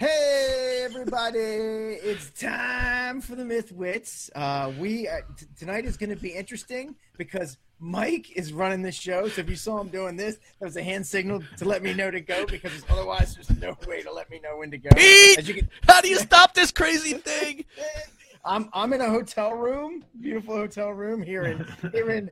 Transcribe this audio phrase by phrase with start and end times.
[0.00, 1.38] Hey everybody!
[1.38, 4.30] It's time for the Myth Wits.
[4.34, 8.92] Uh, we uh, t- tonight is going to be interesting because Mike is running the
[8.92, 9.28] show.
[9.28, 11.94] So if you saw him doing this, that was a hand signal to let me
[11.94, 14.90] know to go because otherwise there's no way to let me know when to go.
[14.96, 15.38] Pete!
[15.38, 17.64] As you can- How do you stop this crazy thing?
[18.48, 22.30] I'm I'm in a hotel room, beautiful hotel room here in here in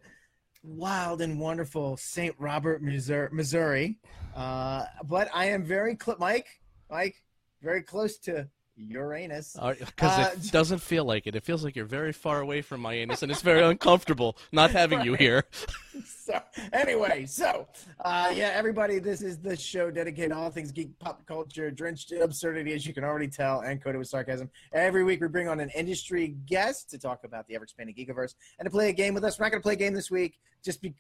[0.65, 2.35] wild and wonderful St.
[2.39, 3.29] Robert, Missouri.
[3.33, 3.99] Missouri.
[4.35, 6.47] Uh, but I am very cl- Mike,
[6.91, 7.23] Mike,
[7.63, 9.57] very close to Uranus.
[9.79, 11.37] Because Uh, it doesn't feel like it.
[11.37, 14.71] It feels like you're very far away from my anus, and it's very uncomfortable not
[14.71, 15.45] having you here.
[16.27, 16.41] so
[16.73, 17.69] anyway, so
[18.05, 22.11] uh, yeah, everybody, this is the show dedicated to all things geek pop culture, drenched
[22.11, 24.51] in absurdity, as you can already tell, and coated with sarcasm.
[24.73, 28.67] Every week, we bring on an industry guest to talk about the ever-expanding geekiverse and
[28.67, 29.39] to play a game with us.
[29.39, 30.95] We're not going to play a game this week, just be.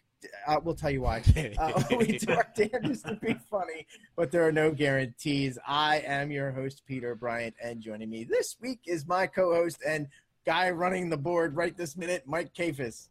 [0.46, 1.22] Uh, we'll tell you why.
[1.58, 5.58] Uh, we do our damnedest to be funny, but there are no guarantees.
[5.66, 10.06] I am your host, Peter Bryant, and joining me this week is my co-host and
[10.44, 13.08] guy running the board right this minute, Mike Kafis.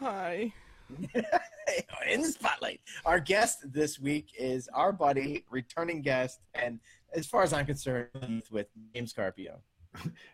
[0.00, 0.52] Hi.
[2.08, 2.80] in the spotlight.
[3.04, 6.80] Our guest this week is our buddy, returning guest, and
[7.14, 9.60] as far as I'm concerned, with James Carpio.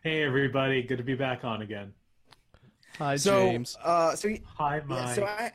[0.02, 1.92] Hey everybody, good to be back on again.
[2.98, 3.76] Hi, so, James.
[3.82, 5.14] uh, so, Hi, Mike.
[5.14, 5.52] so I,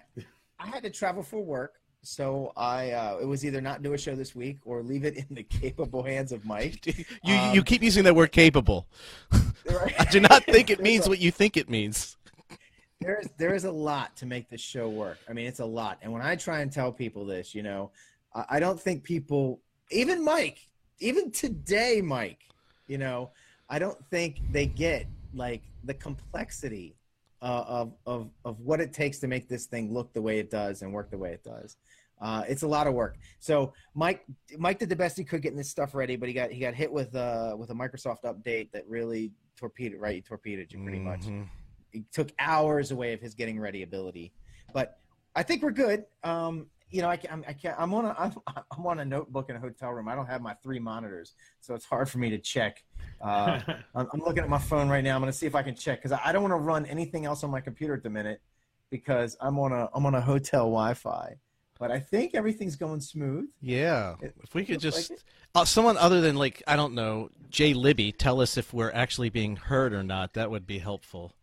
[0.60, 1.76] I had to travel for work.
[2.04, 5.18] So I, uh, it was either not do a show this week or leave it
[5.18, 6.86] in the capable hands of Mike.
[7.24, 8.88] You um, you keep using that word capable.
[9.32, 12.18] I do not think it means what you think it means.
[13.02, 15.18] There's there is a lot to make this show work.
[15.30, 15.98] I mean, it's a lot.
[16.02, 17.92] And when I try and tell people this, you know,
[18.34, 20.68] I, I don't think people, even Mike,
[21.00, 22.40] even today, Mike,
[22.88, 23.32] you know,
[23.70, 26.96] I don't think they get like the complexity
[27.42, 30.52] uh, of of of what it takes to make this thing look the way it
[30.52, 31.78] does and work the way it does.
[32.22, 33.18] Uh, it's a lot of work.
[33.40, 34.24] So Mike
[34.60, 36.76] Mike did the best he could getting this stuff ready, but he got he got
[36.76, 41.00] hit with uh with a Microsoft update that really torpedoed right he torpedoed you pretty
[41.00, 41.48] much Mhm.
[41.94, 44.34] It took hours away of his getting ready ability.
[44.74, 45.00] But
[45.36, 46.06] I think we're good.
[46.24, 48.34] Um, you know, I can't, I can't, I'm on a, I'm,
[48.78, 50.08] I'm on a notebook in a hotel room.
[50.08, 52.84] I don't have my three monitors, so it's hard for me to check.
[53.22, 53.60] Uh,
[53.96, 55.16] I'm, I'm looking at my phone right now.
[55.16, 56.86] I'm going to see if I can check because I, I don't want to run
[56.86, 58.42] anything else on my computer at the minute
[58.90, 61.36] because I'm on a, I'm on a hotel Wi-Fi.
[61.80, 63.50] But I think everything's going smooth.
[63.60, 64.16] Yeah.
[64.22, 65.26] It If we could looks like just
[65.56, 69.30] uh, someone other than like I don't know Jay Libby tell us if we're actually
[69.30, 70.34] being heard or not.
[70.34, 71.34] That would be helpful.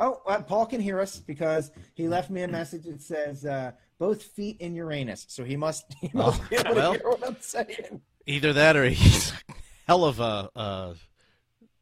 [0.00, 3.72] Oh, uh, Paul can hear us because he left me a message that says uh,
[3.98, 5.26] both feet in Uranus.
[5.28, 6.92] So he must, he must Oh, be able to well.
[6.92, 8.00] hear what I'm saying.
[8.26, 9.32] Either that or he's
[9.88, 10.94] hell of a uh,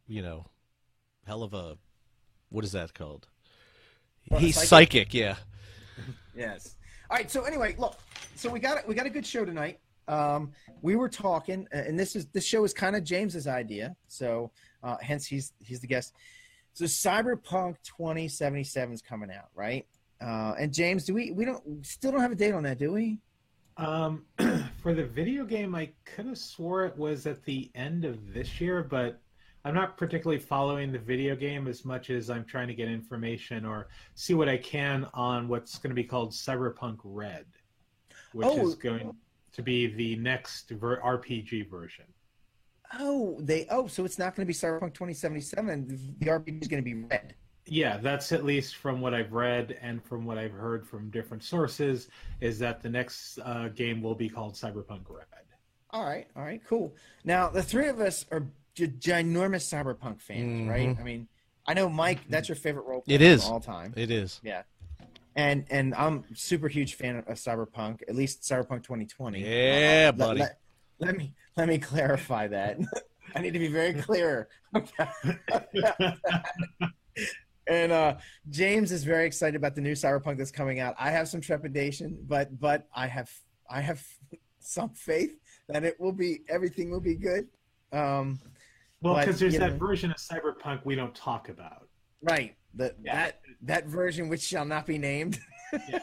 [0.07, 0.47] you know,
[1.27, 1.77] hell of a
[2.49, 3.27] what is that called?
[4.39, 4.69] He's psychic?
[4.69, 5.37] psychic, yeah.
[6.37, 6.77] Yes.
[7.11, 7.31] All right.
[7.31, 7.97] So anyway, look.
[8.35, 9.79] So we got we got a good show tonight.
[10.07, 13.97] Um, we were talking, and this is this show is kind of James's idea.
[14.09, 14.51] So
[14.83, 16.13] uh, hence he's he's the guest.
[16.77, 19.87] So Cyberpunk 2077 is coming out, right?
[20.21, 22.93] Uh, and James, do we we don't still don't have a date on that, do
[22.93, 23.19] we?
[23.79, 24.27] um,
[24.83, 28.61] for the video game, I could have swore it was at the end of this
[28.61, 29.19] year, but
[29.65, 33.65] I'm not particularly following the video game as much as I'm trying to get information
[33.65, 37.47] or see what I can on what's going to be called Cyberpunk Red,
[38.35, 38.69] which Oh.
[38.69, 39.15] is going
[39.53, 42.05] to be the next ver- RPG version.
[42.99, 46.15] Oh, they oh, so it's not going to be Cyberpunk 2077.
[46.19, 47.35] The RPG is going to be red.
[47.69, 51.43] Yeah, that's at least from what I've read and from what I've heard from different
[51.43, 52.09] sources,
[52.41, 55.25] is that the next uh, game will be called Cyberpunk Red.
[55.91, 56.95] All right, all right, cool.
[57.25, 60.89] Now the three of us are gi- ginormous Cyberpunk fans, right?
[60.91, 61.01] Mhm.
[61.01, 61.29] I mean,
[61.67, 63.03] I know Mike, that's your favorite role.
[63.09, 63.95] It player of all time.
[63.97, 64.41] It is.
[64.45, 64.63] Yeah,
[65.35, 69.41] and and I'm super huge fan of Cyberpunk, at least Cyberpunk 2020.
[69.41, 69.47] Yeah,
[70.07, 70.41] Let- buddy.
[70.41, 70.59] Let, let
[71.01, 72.79] me let me clarify that.
[73.35, 74.49] I need to be very clear.
[77.67, 78.17] and uh,
[78.51, 80.95] James is very excited about the new Cyberpunk that's coming out.
[80.99, 83.31] I have some trepidation, but but I have
[83.71, 84.03] I have
[84.61, 85.37] some faith
[85.69, 87.47] that it will be everything will be good.
[87.93, 88.39] Um,
[89.01, 91.89] Well, because there's that know- version of Cyberpunk we don't talk about.
[92.23, 92.55] right.
[92.75, 93.15] The, Yeah.
[93.17, 95.39] That that version which shall not be named.
[95.89, 95.99] Yeah.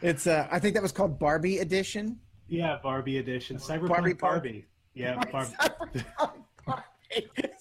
[0.00, 2.20] It's uh, I think that was called Barbie Edition.
[2.52, 3.56] Yeah, Barbie edition.
[3.56, 4.52] Cyberpunk Barbie Barbie.
[4.52, 4.64] Park.
[4.92, 6.34] Yeah, Bar- Cyberpunk
[6.66, 6.84] Barbie.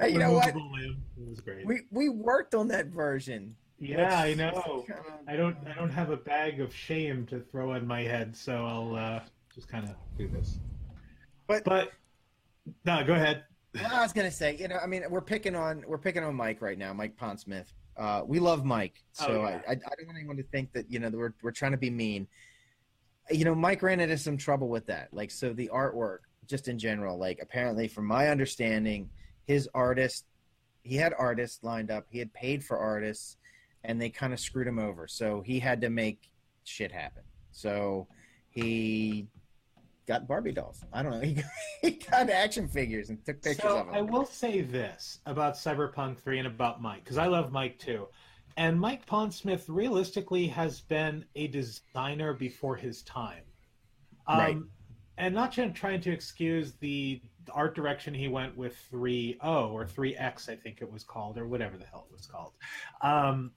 [0.00, 0.54] Hey, you know what?
[0.54, 1.02] limb.
[1.20, 1.66] It was great.
[1.66, 3.54] We we worked on that version.
[3.78, 4.84] yeah, I know.
[4.86, 5.56] kinda- I don't.
[5.68, 9.20] I don't have a bag of shame to throw on my head, so I'll uh,
[9.54, 10.58] just kind of do this.
[11.46, 11.92] But- but
[12.86, 13.44] no, go ahead.
[13.74, 16.34] Well, I was gonna say, you know, I mean, we're picking on we're picking on
[16.34, 17.66] Mike right now, Mike Pondsmith.
[17.96, 19.60] Uh, we love Mike, so Oh, yeah.
[19.66, 21.72] I, I I don't want anyone to think that you know that we're we're trying
[21.72, 22.26] to be mean.
[23.30, 25.08] You know, Mike ran into some trouble with that.
[25.12, 29.10] Like, so the artwork, just in general, like apparently, from my understanding,
[29.46, 30.26] his artist,
[30.82, 33.36] he had artists lined up, he had paid for artists,
[33.82, 35.08] and they kind of screwed him over.
[35.08, 36.30] So he had to make
[36.64, 37.22] shit happen.
[37.50, 38.06] So
[38.50, 39.26] he
[40.06, 40.82] got Barbie dolls.
[40.92, 41.20] I don't know.
[41.26, 41.44] He got,
[41.82, 43.94] he got action figures and took pictures so of them.
[43.94, 48.08] I will say this about Cyberpunk 3 and about Mike, because I love Mike too.
[48.56, 53.42] And Mike Pondsmith realistically has been a designer before his time.
[54.26, 54.56] Um, Right.
[55.18, 57.22] And not trying to excuse the
[57.52, 59.38] art direction he went with 3.0
[59.72, 62.52] or 3X, I think it was called, or whatever the hell it was called.
[63.00, 63.52] Um,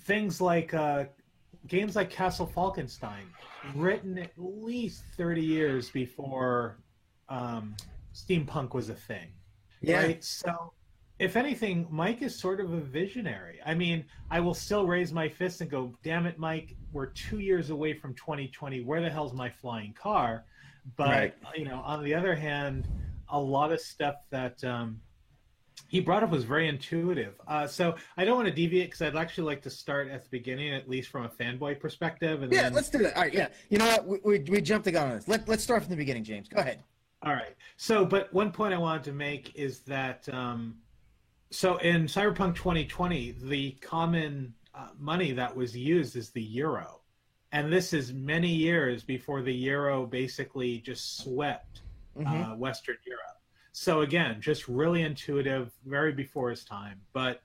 [0.00, 1.04] things like uh,
[1.66, 3.24] games like Castle Falkenstein,
[3.74, 6.78] written at least 30 years before
[7.28, 7.76] um,
[8.14, 9.28] steampunk was a thing.
[9.80, 10.02] yeah.
[10.02, 10.24] Right.
[10.24, 10.72] So,
[11.18, 13.60] if anything, Mike is sort of a visionary.
[13.66, 16.74] I mean, I will still raise my fist and go, "Damn it, Mike!
[16.92, 18.80] We're two years away from 2020.
[18.80, 20.46] Where the hell's my flying car?"
[20.96, 21.34] But Right.
[21.54, 22.88] you know, on the other hand,
[23.28, 24.98] a lot of stuff that um,
[25.90, 27.34] he brought up was very intuitive.
[27.48, 30.28] Uh, so I don't want to deviate because I'd actually like to start at the
[30.30, 33.16] beginning, at least from a fanboy perspective, and Yeah, then let's do that.
[33.16, 33.48] All right, yeah.
[33.70, 34.06] You know what?
[34.06, 35.26] We, we, we jumped the gun on this.
[35.26, 36.46] Let, let's start from the beginning, James.
[36.46, 36.84] Go ahead.
[37.24, 37.56] All right.
[37.76, 40.76] So, but one point I wanted to make is that um,
[41.50, 47.00] so in Cyberpunk 2020, the common uh, money that was used is the euro,
[47.50, 51.82] and this is many years before the euro basically just swept
[52.16, 52.52] Mhm.
[52.52, 53.39] uh, Western Europe.
[53.72, 57.00] So again, just really intuitive, very before his time.
[57.12, 57.40] But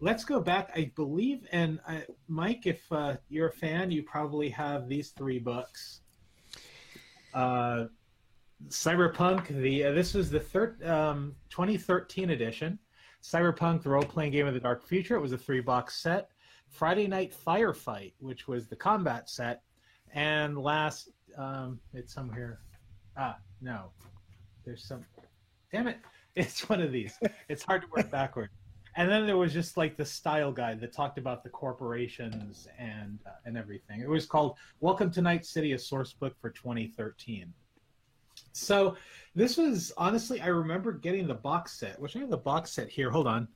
[0.00, 0.70] let's go back.
[0.74, 5.38] I believe, and uh, Mike, if uh, you're a fan, you probably have these three
[5.38, 6.00] books.
[7.32, 7.86] Uh,
[8.68, 9.48] Cyberpunk.
[9.48, 12.78] The uh, this was the third um, 2013 edition.
[13.22, 15.16] Cyberpunk: The Role Playing Game of the Dark Future.
[15.16, 16.30] It was a three box set.
[16.68, 19.62] Friday Night Firefight, which was the combat set,
[20.14, 22.60] and last um, it's somewhere.
[23.16, 23.90] Ah, no,
[24.64, 25.04] there's some.
[25.72, 25.98] Damn it!
[26.36, 27.18] It's one of these.
[27.48, 28.50] It's hard to work backward.
[28.96, 33.18] And then there was just like the style guide that talked about the corporations and
[33.26, 34.00] uh, and everything.
[34.00, 37.52] It was called "Welcome to Night City: A Source Book for 2013."
[38.52, 38.96] So
[39.34, 42.88] this was honestly, I remember getting the box set, which I have the box set
[42.88, 43.10] here.
[43.10, 43.48] Hold on,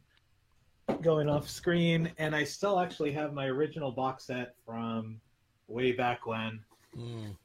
[1.01, 5.21] going off screen, and I still actually have my original box set from
[5.69, 6.61] way back when.
[6.97, 7.37] Mm.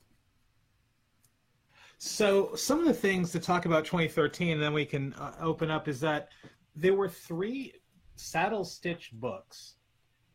[2.00, 5.70] So some of the things to talk about 2013, and then we can uh, open
[5.70, 6.30] up, is that
[6.74, 7.74] there were three
[8.16, 9.76] saddle stitch books.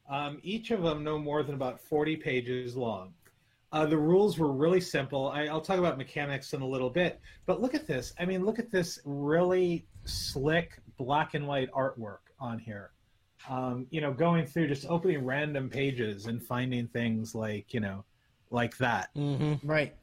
[0.08, 3.14] Um, each of them no more than about 40 pages long.
[3.72, 5.28] Uh, the rules were really simple.
[5.28, 8.12] I, I'll talk about mechanics in a little bit, but look at this.
[8.20, 12.90] I mean, look at this really slick black and white artwork on here.
[13.48, 18.04] Um, you know, going through just opening random pages and finding things like, you know,
[18.50, 19.96] like that hmm Right.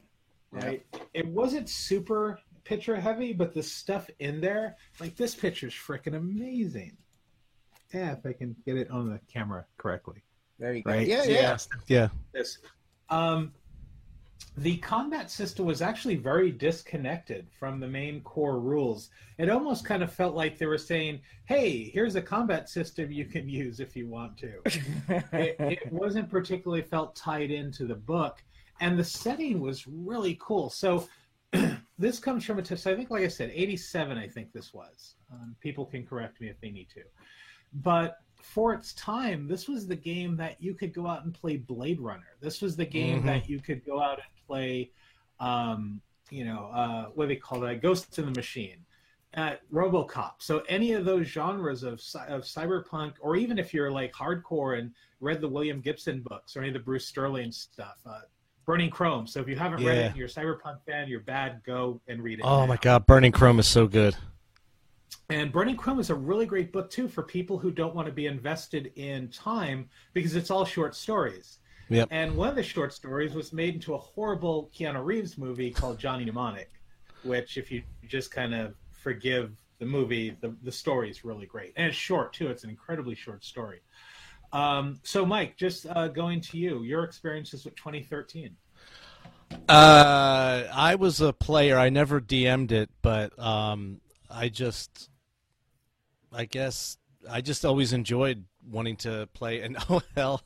[0.51, 0.86] Right?
[1.13, 6.98] It wasn't super picture heavy, but the stuff in there, like this picture's freaking amazing.
[7.94, 10.24] Yeah, if I can get it on the camera correctly.
[10.59, 10.92] There you go.
[10.92, 11.07] Right?
[11.07, 11.57] Yeah, yeah.
[11.88, 12.07] Yeah.
[12.33, 12.59] This.
[13.09, 13.51] Um,
[14.57, 19.09] the combat system was actually very disconnected from the main core rules.
[19.38, 23.26] It almost kind of felt like they were saying, "Hey, here's a combat system you
[23.26, 24.61] can use if you want to."
[25.33, 28.44] it, it wasn't particularly felt tied into the book,
[28.81, 30.69] and the setting was really cool.
[30.69, 31.07] So
[31.97, 32.88] this comes from a test.
[32.88, 34.18] I think, like I said, '87.
[34.18, 35.16] I think this was.
[35.31, 37.04] Um, people can correct me if they need to,
[37.73, 41.57] but for its time, this was the game that you could go out and play
[41.57, 42.35] Blade Runner.
[42.42, 43.26] This was the game Mhm.
[43.26, 44.92] that you could go out and play.
[45.40, 47.81] Um, you know, uh, what they call that?
[47.81, 48.85] Ghost in the Machine
[49.35, 50.33] uh, RoboCop.
[50.40, 51.94] So any of those genres of
[52.28, 56.59] of cyberpunk, or even if you're like hardcore and read the William Gibson books or
[56.59, 58.21] any of the Bruce Sterling stuff, uh,
[58.65, 59.27] Burning Chrome.
[59.27, 61.61] So if you haven't read it, you're a cyberpunk fan, you're bad.
[61.65, 62.45] Go and read it.
[62.45, 62.65] Oh now.
[62.68, 64.15] my God, Burning Chrome is so good.
[65.30, 68.13] And Burning Chrome is a really great book too for people who don't want to
[68.13, 71.59] be invested in time because it's all short stories.
[71.89, 72.07] Yep.
[72.11, 75.99] And one of the short stories was made into a horrible Keanu Reeves movie called
[75.99, 76.71] Johnny Mnemonic,
[77.23, 81.73] which, if you just kind of forgive the movie, the, the story is really great.
[81.75, 83.81] And it's short too, it's an incredibly short story.
[84.54, 88.56] Um, so, Mike, just uh, going to you, your experiences with 2013.
[89.68, 91.78] Uh, I was a player.
[91.78, 95.10] I never DM'd it, but um, I just,
[96.31, 96.98] I guess,
[97.30, 99.62] I just always enjoyed wanting to play.
[99.62, 100.42] And oh hell,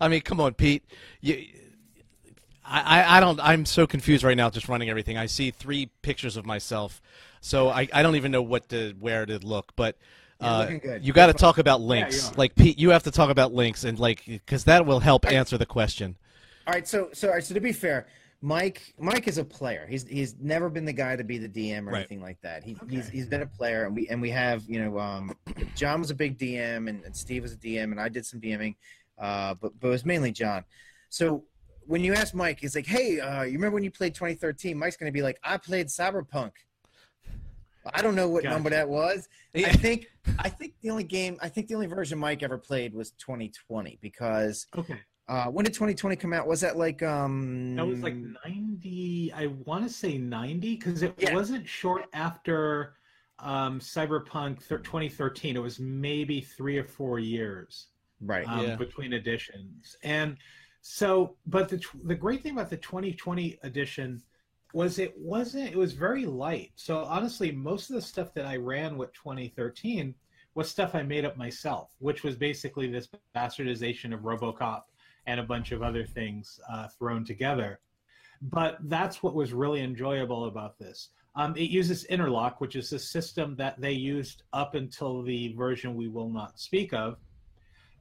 [0.00, 0.84] I mean, come on, Pete.
[1.20, 1.44] You,
[2.66, 3.38] I, I don't.
[3.40, 5.18] I'm so confused right now, just running everything.
[5.18, 7.02] I see three pictures of myself,
[7.42, 9.72] so I, I don't even know what to where to look.
[9.76, 9.98] But
[10.40, 10.68] uh,
[11.00, 12.30] you got to talk about links.
[12.30, 15.26] you like Pete, you have to talk about links and like because that will help
[15.30, 16.16] answer the question.
[16.66, 18.06] All right, so so all right, so to be fair,
[18.40, 19.86] Mike Mike is a player.
[19.88, 21.98] He's he's never been the guy to be the DM or Right.
[22.00, 22.62] anything like that.
[22.64, 25.34] He, He's he's been a player, and we and we have you know um,
[25.74, 28.40] John was a big DM, and, and Steve was a DM, and I did some
[28.40, 28.76] DMing,
[29.18, 30.64] uh, but but it was mainly John.
[31.10, 31.44] So
[31.86, 34.96] when you ask Mike, he's like, "Hey, uh, you remember when you played 2013?" Mike's
[34.96, 36.52] going to be like, "I played Cyberpunk."
[37.92, 38.54] I don't know what Gotcha.
[38.54, 39.28] number that was.
[39.54, 40.06] I think
[40.38, 43.98] I think the only game I think the only version Mike ever played was 2020
[44.00, 44.98] because Okay.
[45.28, 46.46] uh, when did 2020 come out?
[46.46, 47.76] Was that like um?
[47.76, 51.34] That was like 90, I want to say 90, because it Yeah.
[51.34, 52.94] wasn't short after
[53.40, 55.56] um, Cyberpunk 2013.
[55.56, 57.88] It was maybe three or four years
[58.20, 58.46] right.
[58.48, 58.76] um, Yeah.
[58.76, 59.96] between editions.
[60.04, 60.36] And
[60.80, 64.22] so, but the, the great thing about the 2020 edition
[64.74, 66.72] was it wasn't, it was very light.
[66.74, 70.12] So honestly, most of the stuff that I ran with 2013
[70.56, 74.82] was stuff I made up myself, which was basically this bastardization of Robocop
[75.26, 77.78] and a bunch of other things uh, thrown together.
[78.42, 81.10] But that's what was really enjoyable about this.
[81.36, 85.94] Um, it uses Interlock, which is a system that they used up until the version
[85.94, 87.16] we will not speak of.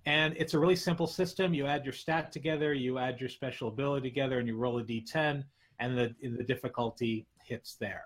[0.07, 1.53] And it's a really simple system.
[1.53, 4.83] You add your stat together, you add your special ability together, and you roll a
[4.83, 5.43] d10,
[5.83, 8.05] and the the difficulty hits there.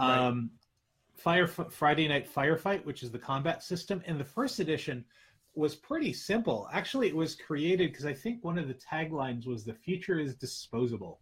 [0.00, 0.18] Right.
[0.18, 0.50] Um,
[1.16, 5.04] Fire Friday Night Firefight, which is the combat system, in the first edition
[5.54, 6.68] was pretty simple.
[6.72, 10.34] Actually, it was created because I think one of the taglines was "The future is
[10.34, 11.20] disposable."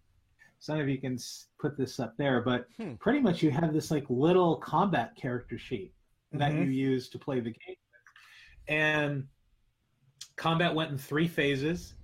[0.60, 1.18] Some of you can
[1.58, 2.94] put this up there, but Hmm.
[2.94, 5.92] pretty much you have this like little combat character sheet
[6.32, 6.64] that Mhm.
[6.64, 7.76] you use to play the game.
[8.68, 9.28] And
[10.36, 11.96] combat went in three phases,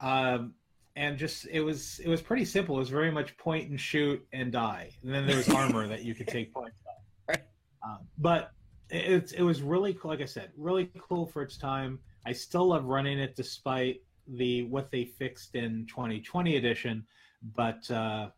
[0.00, 0.54] um,
[0.96, 2.76] and just it was it was pretty simple.
[2.76, 6.02] It was very much point and shoot and die, and then there was armor that
[6.02, 6.94] you could take points on.
[7.28, 7.42] Right.
[7.86, 8.50] Um, but
[8.90, 10.10] it, it was really cool.
[10.10, 11.98] Like I said, really cool for its time.
[12.24, 17.06] I still love running it despite the what they fixed in 2020 edition.
[17.54, 18.30] But uh,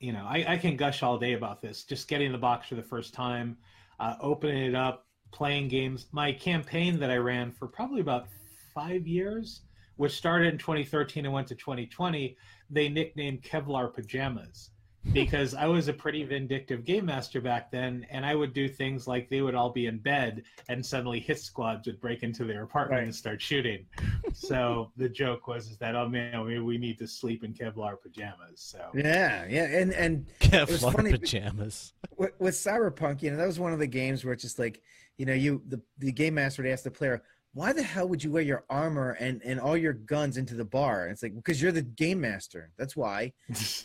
[0.00, 1.84] you know, I, I can gush all day about this.
[1.84, 3.58] Just getting the box for the first time,
[4.00, 6.06] uh, opening it up, playing games.
[6.12, 8.26] My campaign that I ran for probably about
[8.74, 9.62] five years,
[10.02, 12.36] which started in 2013 and went to 2020,
[12.70, 14.70] they nicknamed Kevlar Pajamas
[15.12, 19.06] because I was a pretty vindictive game master back then, and I would do things
[19.06, 22.64] like they would all be in bed, and suddenly hit squads would break into their
[22.64, 23.04] apartment Right.
[23.04, 23.86] and start shooting.
[24.32, 27.94] so the joke was is that oh man, maybe we need to sleep in Kevlar
[28.02, 28.56] pajamas.
[28.56, 31.92] So Yeah, yeah, and and was Kevlar funny- pajamas.
[32.16, 34.82] with, with Cyberpunk, you know, that was one of the games where it's just like,
[35.16, 37.22] you know, you the the game master would ask the player,
[37.54, 40.64] why the hell would you wear your armor and and all your guns into the
[40.64, 41.04] bar?
[41.04, 42.70] And it's like because you're the game master.
[42.78, 43.32] That's why.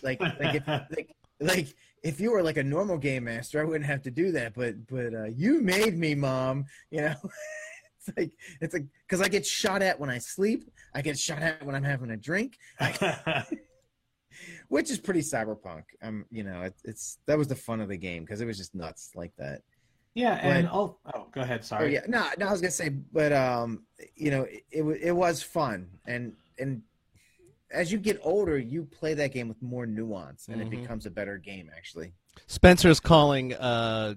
[0.03, 3.85] Like like if like like if you were like a normal game master, I wouldn't
[3.85, 4.53] have to do that.
[4.53, 6.65] But but uh, you made me, mom.
[6.91, 7.15] You know.
[7.99, 8.31] It's like
[8.61, 10.71] it's like because I get shot at when I sleep.
[10.93, 12.57] I get shot at when I'm having a drink.
[14.69, 15.83] which is pretty cyberpunk.
[16.01, 18.57] Um, you know, it, it's that was the fun of the game because it was
[18.57, 19.61] just nuts like that.
[20.17, 21.59] Yeah, and But- oh, oh, go ahead.
[21.61, 21.93] Oh Sorry.
[21.93, 23.83] yeah, no, no, I was gonna say, but um,
[24.15, 26.81] you know, it it, it was fun, and and
[27.71, 30.65] as you get older, you play that game with more nuance, and Mhm.
[30.65, 32.13] it becomes a better game actually.
[32.47, 34.15] Spencer's calling uh,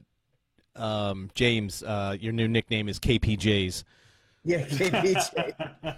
[0.76, 1.82] um, James.
[1.82, 3.84] Uh, your new nickname is KPJs.
[4.44, 5.54] Yeah, KPJ.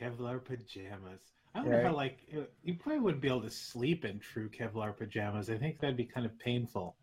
[0.00, 1.20] Kevlar pajamas.
[1.54, 1.94] I wonder how Right.
[1.96, 2.18] like
[2.62, 5.50] you probably wouldn't be able to sleep in true Kevlar pajamas.
[5.50, 6.96] I think that'd be kind of painful.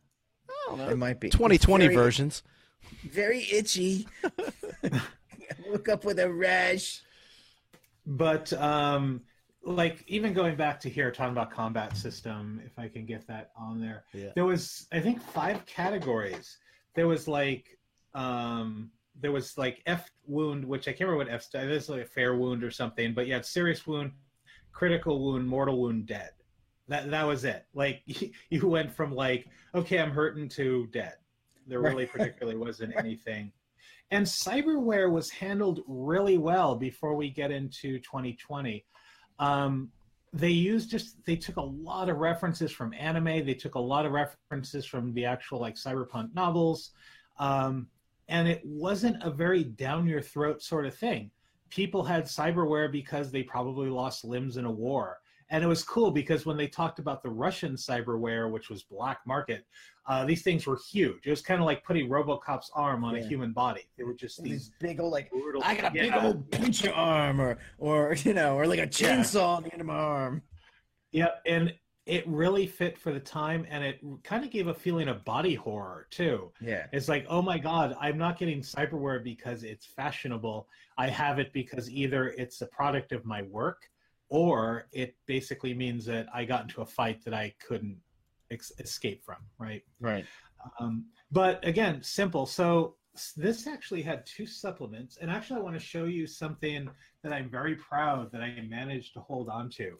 [0.89, 2.44] It might be 2020 very- versions.
[3.10, 4.08] Very itchy.
[5.70, 7.01] Look up with a rash.
[8.06, 9.22] But um
[9.63, 13.51] like even going back to here talking about combat system, if I can get that
[13.58, 14.06] on there.
[14.13, 14.30] Yeah.
[14.36, 16.58] There was I think five categories.
[16.96, 17.77] There was like
[18.13, 21.70] um there was like F wound, which I can't remember what F stands.
[21.70, 24.12] This is like a fair wound or something, but you had serious wound,
[24.72, 26.32] critical wound, mortal wound, dead.
[26.88, 27.65] That that was it.
[27.74, 28.01] Like
[28.50, 31.15] you went from like okay, I'm hurting to dead.
[31.67, 33.51] There really particularly wasn't anything.
[34.10, 38.86] And cyberware was handled really well before we get into 2020.
[39.39, 39.91] Um,
[40.34, 43.46] they used just they took a lot of references from anime.
[43.46, 46.91] They took a lot of references from the actual like cyberpunk novels,
[47.39, 47.88] um,
[48.27, 51.32] and it wasn't a very down your throat sort of thing.
[51.70, 55.17] People had cyberware because they probably lost limbs in a war,
[55.50, 59.20] And it was cool because when they talked about the Russian cyberware, which was black
[59.25, 59.66] market,
[60.06, 61.25] uh, these things were huge.
[61.25, 63.22] It was kind of like putting RoboCop's arm on yeah.
[63.22, 63.89] a human body.
[63.98, 66.92] They were just these, these big old like brutal, I got a big old pincher
[66.94, 69.42] arm, or or you know, or like a chainsaw yeah.
[69.42, 70.42] on the end of my arm.
[71.12, 71.74] Yeah, and
[72.08, 75.54] it really fit for the time and it kind of gave a feeling of body
[75.54, 76.50] horror too.
[76.62, 76.86] Yeah.
[76.94, 80.70] It's like, oh my God, I'm not getting cyberware because it's fashionable.
[80.98, 83.89] I have it because either it's a product of my work
[84.30, 87.98] or it basically means that I got into a fight that I couldn't
[88.52, 89.84] ex- escape from, right?
[90.00, 90.26] Right.
[90.80, 92.46] Um, but again, simple.
[92.46, 92.96] So
[93.36, 96.90] this actually had two supplements, and actually, I want to show you something
[97.24, 99.98] that I'm very proud that I managed to hold on to.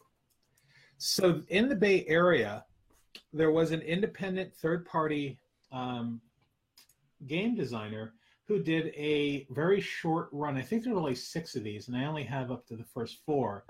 [0.98, 2.64] So in the Bay Area,
[3.32, 5.38] there was an independent third party
[5.72, 6.20] um,
[7.26, 8.14] game designer
[8.46, 10.56] who did a very short run.
[10.56, 12.84] I think there were only six of these, and I only have up to the
[12.84, 13.64] first four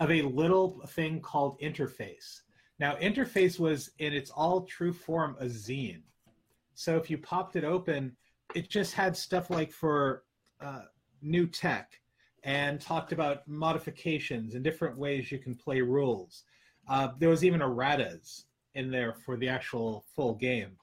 [0.00, 2.42] of a little thing called Interface.
[2.78, 6.02] Now, Interface was in its all true form a zine.
[6.74, 8.16] So if you popped it open,
[8.54, 10.22] it just had stuff like for
[10.60, 10.82] uh,
[11.20, 12.00] new tech
[12.44, 16.44] and talked about modifications and different ways you can play rules.
[16.88, 20.76] Uh, there was even a erratas in there for the actual full game.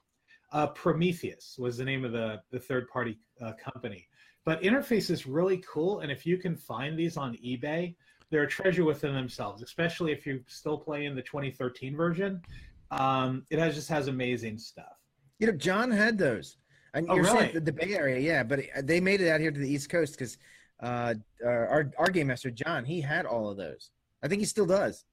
[0.52, 4.06] Uh, Prometheus was the name of the, the third party uh, company.
[4.44, 7.96] But interface is really cool, and if you can find these on eBay,
[8.30, 12.42] they're a treasure within themselves, especially if you're still playing the 2013 version.
[12.90, 14.96] Um, it has just has amazing stuff.
[15.38, 16.56] You know, John had those.
[16.94, 17.38] And oh, you're really?
[17.38, 19.90] saying the, the Bay Area, yeah, but they made it out here to the East
[19.90, 20.38] Coast because
[20.80, 21.14] uh,
[21.44, 23.90] our our game master John, he had all of those.
[24.22, 25.04] I think he still does.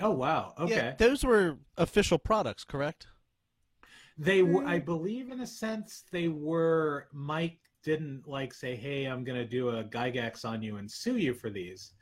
[0.00, 0.54] Oh wow!
[0.58, 3.06] Okay, yeah, those were official products, correct?
[4.16, 7.08] They were, I believe, in a sense, they were.
[7.12, 11.16] Mike didn't like say, "Hey, I'm going to do a Gygax on you and sue
[11.16, 11.92] you for these."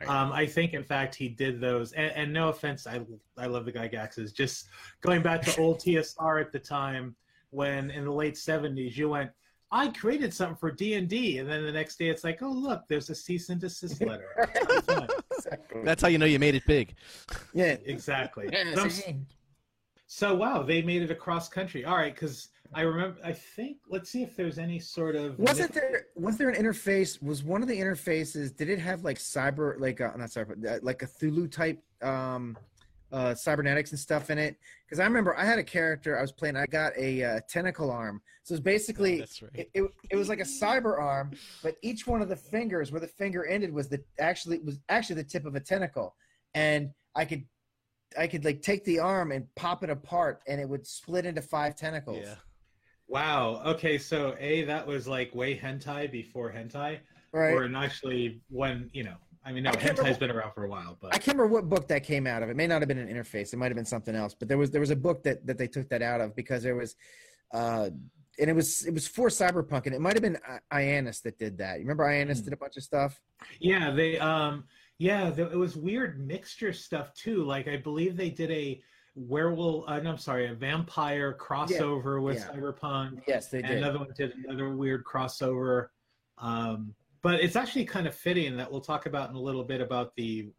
[0.00, 0.08] Right.
[0.08, 1.92] Um, I think, in fact, he did those.
[1.92, 3.00] And, and, no offense, I
[3.36, 4.32] I love the Gygaxes.
[4.32, 4.68] Just
[5.00, 7.16] going back to old TSR at the time,
[7.50, 9.30] when in the late '70s, you went,
[9.72, 12.52] I created something for D and D, and then the next day it's like, oh
[12.52, 14.28] look, there's a cease and desist letter.
[15.34, 15.82] exactly.
[15.82, 16.94] That's how you know you made it big.
[17.52, 18.48] Yeah, exactly.
[18.52, 18.88] Yeah,
[20.06, 21.86] so wow, they made it across country.
[21.86, 23.18] All right, because I remember.
[23.24, 23.78] I think.
[23.88, 25.38] Let's see if there's any sort of.
[25.38, 26.06] Wasn't there?
[26.16, 27.22] Was there an interface?
[27.22, 28.56] Was one of the interfaces?
[28.56, 32.56] Did it have like cyber, like a, not cyber, uh, like a Cthulhu type um,
[33.12, 34.56] uh, cybernetics and stuff in it.
[34.84, 36.56] Because I remember I had a character I was playing.
[36.56, 38.22] I got a uh, tentacle arm.
[38.42, 39.50] So it's basically oh, right.
[39.54, 41.32] it, it, it, was like a cyber arm,
[41.62, 45.16] but each one of the fingers where the finger ended was the actually was actually
[45.16, 46.16] the tip of a tentacle,
[46.54, 47.44] and I could
[48.18, 51.40] I could like take the arm and pop it apart, and it would split into
[51.40, 52.18] five tentacles.
[52.22, 52.34] Yeah.
[53.12, 53.60] Wow.
[53.66, 53.98] Okay.
[53.98, 56.98] So a that was like way hentai before hentai,
[57.32, 57.52] right?
[57.52, 60.96] Or actually when you know I mean, no, I hentai's been around for a while,
[61.00, 62.48] but I can't remember what book that came out of.
[62.48, 63.52] It may not have been an interface.
[63.52, 64.34] It might have been something else.
[64.38, 66.62] But there was there was a book that that they took that out of because
[66.62, 66.94] there was,
[67.52, 67.90] uh,
[68.38, 70.38] and it was it was for cyberpunk, and it might have been
[70.72, 71.78] Iannis that did that.
[71.78, 72.44] You remember Iannis mm.
[72.44, 73.20] did a bunch of stuff?
[73.60, 74.64] Yeah, they um
[74.98, 77.42] yeah, the, it was weird mixture stuff too.
[77.42, 78.80] Like I believe they did a
[79.14, 79.84] werewolf.
[79.88, 82.48] Uh, no, I'm sorry, a vampire crossover yeah, with yeah.
[82.48, 83.22] cyberpunk.
[83.26, 83.78] Yes, they did.
[83.78, 85.88] Another one did another weird crossover.
[86.38, 89.80] Um, but it's actually kind of fitting that we'll talk about in a little bit
[89.80, 90.50] about the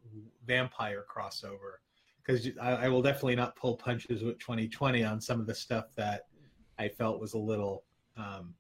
[0.46, 1.80] vampire crossover
[2.26, 5.88] because I, I, will definitely not pull punches with 2020 on some of the stuff
[5.98, 6.28] that
[6.80, 7.84] I felt was a little,
[8.16, 8.54] um,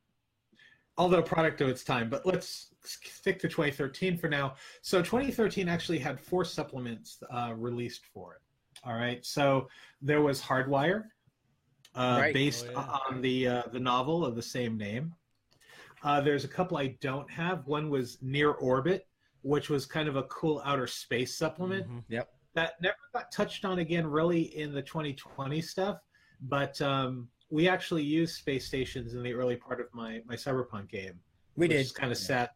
[0.97, 2.09] although product of its time.
[2.09, 4.55] But let's stick to 2013 for now.
[4.81, 8.41] So 2013 actually had four supplements uh, released for it.
[8.83, 9.67] All right, so
[10.01, 11.05] there was Hardwire,
[11.95, 12.33] uh, right.
[12.33, 12.97] based oh, yeah.
[13.09, 15.13] on the uh, the novel of the same name.
[16.03, 17.65] Uh, there's a couple I don't have.
[17.65, 19.07] One was Near Orbit,
[19.41, 21.85] which was kind of a cool outer space supplement.
[21.85, 21.99] Mm-hmm.
[22.09, 22.29] Yep.
[22.55, 25.99] That never got touched on again, really, in the 2020 stuff.
[26.41, 30.89] But um, we actually used space stations in the early part of my my cyberpunk
[30.89, 31.19] game.
[31.55, 31.93] We did.
[31.93, 32.25] Kind of yeah.
[32.25, 32.51] set.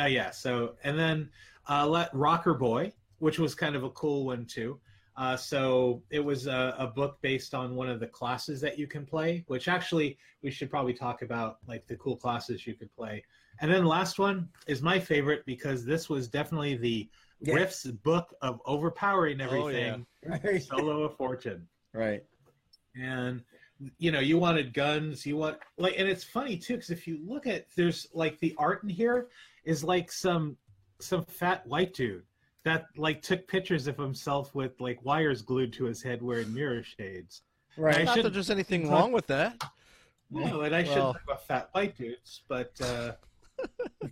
[0.00, 0.30] Uh, yeah.
[0.30, 1.30] So and then
[1.68, 4.80] uh, let Rocker Boy, which was kind of a cool one too.
[5.16, 8.86] Uh, so it was a, a, book based on one of the classes that you
[8.86, 12.94] can play, which actually we should probably talk about, like the cool classes you could
[12.96, 13.22] play.
[13.60, 17.08] And then the last one is my favorite because this was definitely the
[17.40, 17.54] yeah.
[17.54, 20.06] Rift's book of overpowering everything.
[20.30, 20.58] Oh, yeah.
[20.58, 21.66] Solo of Fortune.
[21.92, 22.24] Right.
[22.96, 23.42] And
[23.98, 27.18] you know, you wanted guns, you want like, and it's funny too because if you
[27.26, 29.28] look at there's like the art in here
[29.64, 30.56] is like some
[31.00, 32.22] some fat white dude
[32.64, 36.82] that like took pictures of himself with like wires glued to his head wearing mirror
[36.82, 37.42] shades.
[37.76, 38.04] Right.
[38.04, 38.92] Not that there's anything talk...
[38.92, 39.62] wrong with that.
[40.30, 40.92] No, and I well...
[40.92, 43.12] shouldn't talk about fat white dudes, but uh,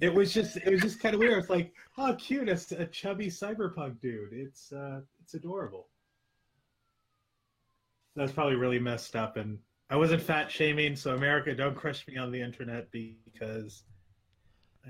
[0.00, 1.38] it was just it was just kind of weird.
[1.38, 4.32] It's like, oh, cute, a, a chubby cyberpunk dude.
[4.32, 5.88] It's uh, it's adorable.
[8.16, 9.58] That's probably really messed up, and
[9.88, 10.96] I wasn't fat shaming.
[10.96, 13.84] So America, don't crush me on the internet because,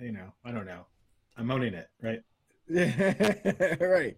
[0.01, 0.87] you know, I don't know,
[1.37, 2.23] I'm owning it, right?
[3.81, 4.17] right.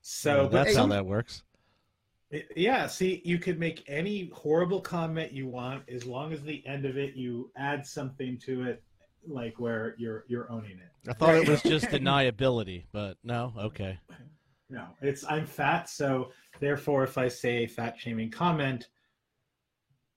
[0.00, 1.42] So yeah, that's how that works.
[2.56, 6.84] Yeah, see, you could make any horrible comment you want as long as the end
[6.84, 8.82] of it you add something to it,
[9.28, 11.10] like where you're you're owning it.
[11.10, 13.98] I thought it was just deniability, but no, okay.
[14.70, 18.88] No, it's I'm fat, so therefore, if I say a fat shaming comment,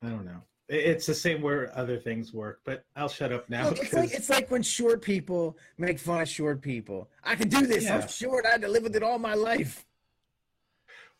[0.02, 0.42] I don't know.
[0.70, 3.70] It's the same where other things work, but I'll shut up now.
[3.70, 7.10] Look, it's like it's like when short people make fun of short people.
[7.24, 7.86] I can do this.
[7.86, 7.98] Yeah.
[7.98, 8.46] I'm short.
[8.46, 9.86] I had to live with it all my life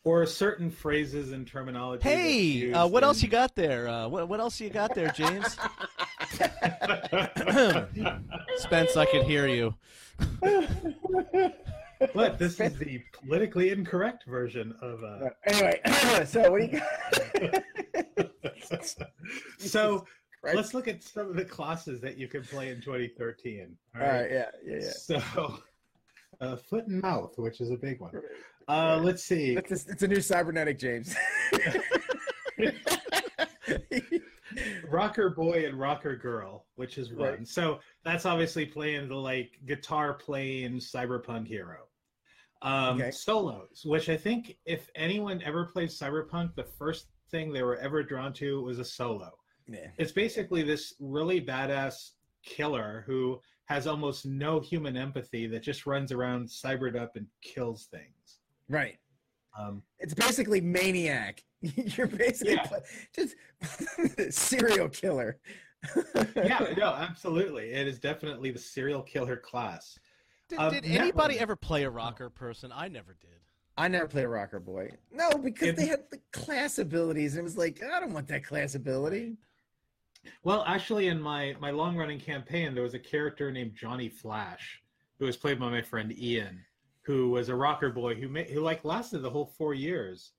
[0.04, 2.02] or certain phrases and terminology.
[2.02, 3.88] Hey, uh, what else you got there?
[3.88, 5.44] Uh, what what else you got there, James?
[8.56, 9.74] Spence, I could hear you.
[12.14, 15.04] but this is the politically incorrect version of.
[15.04, 15.30] Uh...
[15.44, 15.80] Anyway,
[16.24, 17.64] so what do you got?
[19.58, 20.04] so
[20.42, 20.56] right.
[20.56, 23.76] let's look at some of the classes that you can play in 2013.
[23.94, 24.90] All right, all right yeah, yeah, yeah.
[24.90, 25.58] So,
[26.40, 28.12] uh, foot and mouth, which is a big one.
[28.68, 29.56] Uh, let's see.
[29.56, 31.14] It's a, it's a new cybernetic James.
[34.88, 37.28] rocker boy and rocker girl, which is one.
[37.30, 37.48] Right.
[37.48, 41.78] So that's obviously playing the like guitar playing cyberpunk hero.
[42.62, 43.10] Um, okay.
[43.10, 48.02] Solos, which I think if anyone ever played cyberpunk, the first thing they were ever
[48.02, 49.30] drawn to was a solo.
[49.68, 49.88] Yeah.
[49.98, 52.10] It's basically this really badass
[52.44, 57.84] killer who has almost no human empathy that just runs around cybered up and kills
[57.84, 58.40] things.
[58.68, 58.98] Right.
[59.58, 61.44] Um, it's basically maniac.
[61.60, 62.78] You're basically yeah.
[63.14, 63.36] just
[64.30, 65.38] serial killer.
[66.36, 67.70] yeah, no, absolutely.
[67.70, 69.98] It is definitely the serial killer class.
[70.48, 72.72] Did, um, did anybody ever play a rocker person?
[72.74, 73.30] I never did.
[73.80, 74.90] I never played a rocker boy.
[75.10, 77.32] No, because they had the class abilities.
[77.32, 79.38] And it was like, I don't want that class ability.
[80.44, 84.82] Well, actually, in my my long running campaign, there was a character named Johnny Flash,
[85.18, 86.62] who was played by my friend Ian,
[87.02, 90.32] who was a rocker boy who made, who like lasted the whole four years.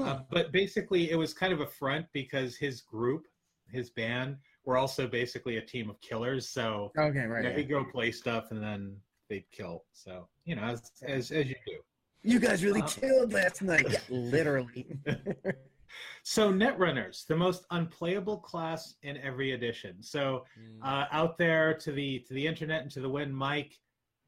[0.00, 3.26] Uh, but basically, it was kind of a front because his group,
[3.70, 6.48] his band, were also basically a team of killers.
[6.48, 8.96] So okay, right, you know, he'd go play stuff and then
[9.28, 9.84] they'd kill.
[9.92, 11.78] So you know, as as, as you do.
[12.26, 13.86] You guys really uh, killed last night.
[13.88, 14.86] Yeah, literally.
[16.22, 20.82] so netrunners the most unplayable class in every edition so hmm.
[20.82, 23.78] uh, out there to the to the internet and to the wind mike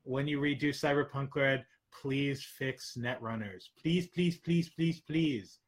[0.08, 3.64] when you redo Cyberpunk Red, please fix netrunners.
[3.80, 5.58] Please, please, please, please, please.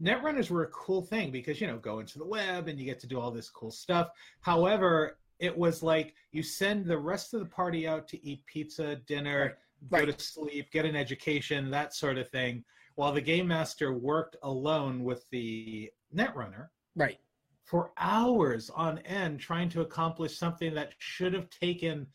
[0.00, 3.00] Netrunners were a cool thing because, you know, go into the web and you get
[3.00, 4.10] to do all this cool stuff.
[4.42, 8.96] However, it was like you send the rest of the party out to eat pizza,
[9.06, 9.54] dinner, right.
[9.90, 10.18] Go right.
[10.18, 15.04] to sleep, get an education, that sort of thing, while the game master worked alone
[15.04, 16.68] with the netrunner.
[16.94, 17.18] Right.
[17.64, 22.06] For hours on end trying to accomplish something that should have taken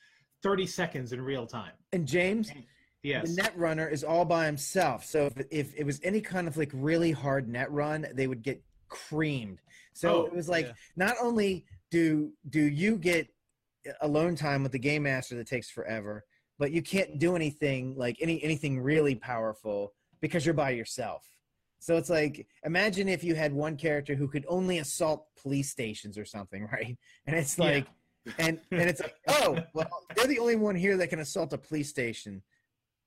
[0.44, 1.74] 30 seconds in real time.
[1.94, 2.52] And James,
[3.04, 3.30] yes.
[3.30, 5.06] the net runner is all by himself.
[5.06, 8.42] So if, if it was any kind of like really hard net run, they would
[8.42, 9.60] get creamed.
[9.94, 10.74] So oh, it was like yeah.
[10.96, 13.28] not only do do you get
[14.02, 16.24] alone time with the game master that takes forever,
[16.62, 21.28] but you can't do anything like any anything really powerful because you're by yourself.
[21.80, 26.20] So it's like imagine if you had one character who could only assault police stations
[26.20, 26.96] or something, right?
[27.26, 27.92] And it's like yeah
[28.38, 31.58] and and it's like, oh, well, they're the only one here that can assault a
[31.58, 32.44] police station.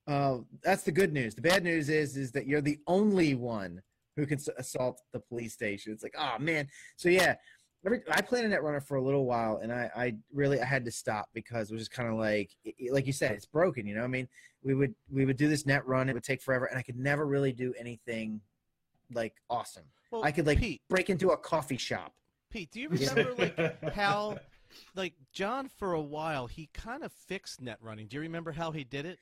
[0.08, 1.36] Uh, that's the good news.
[1.36, 3.80] The bad news is is that you're the only one
[4.16, 5.92] who can assault the police station.
[5.92, 6.66] It's like, oh man.
[6.96, 7.36] So yeah,
[7.86, 10.90] I played a netrunner for a little while, and I, I really I had to
[10.90, 12.50] stop because it was just kind of like,
[12.90, 13.86] like you said, it's broken.
[13.86, 14.28] You know, I mean,
[14.62, 16.96] we would we would do this net run, it would take forever, and I could
[16.96, 18.40] never really do anything
[19.12, 19.84] like awesome.
[20.10, 22.14] Well, I could like Pete, break into a coffee shop.
[22.50, 24.38] Pete, do you remember like how
[24.94, 28.06] like John for a while he kind of fixed net running.
[28.06, 29.18] Do you remember how he did it?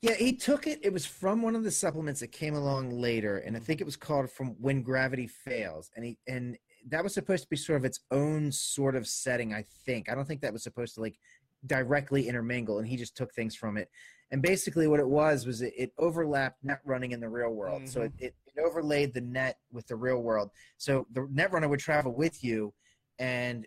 [0.00, 0.80] Yeah, he took it.
[0.82, 3.84] It was from one of the supplements that came along later, and I think it
[3.84, 7.78] was called "From When Gravity Fails," and he and that was supposed to be sort
[7.78, 9.54] of its own sort of setting.
[9.54, 11.18] I think I don't think that was supposed to like
[11.66, 13.88] directly intermingle, and he just took things from it.
[14.30, 17.82] And basically, what it was was it, it overlapped net running in the real world,
[17.82, 17.90] mm-hmm.
[17.90, 20.50] so it, it, it overlaid the net with the real world.
[20.78, 22.72] So the net runner would travel with you,
[23.18, 23.66] and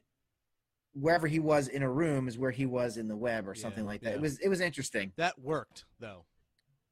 [0.93, 3.83] wherever he was in a room is where he was in the web or something
[3.83, 4.09] yeah, like that.
[4.11, 4.15] Yeah.
[4.15, 5.11] It was it was interesting.
[5.17, 6.25] That worked though.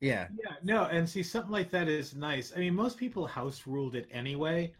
[0.03, 0.27] Yeah.
[0.43, 2.51] Yeah, no, and see something like that is nice.
[2.53, 4.73] I mean, most people house ruled it anyway,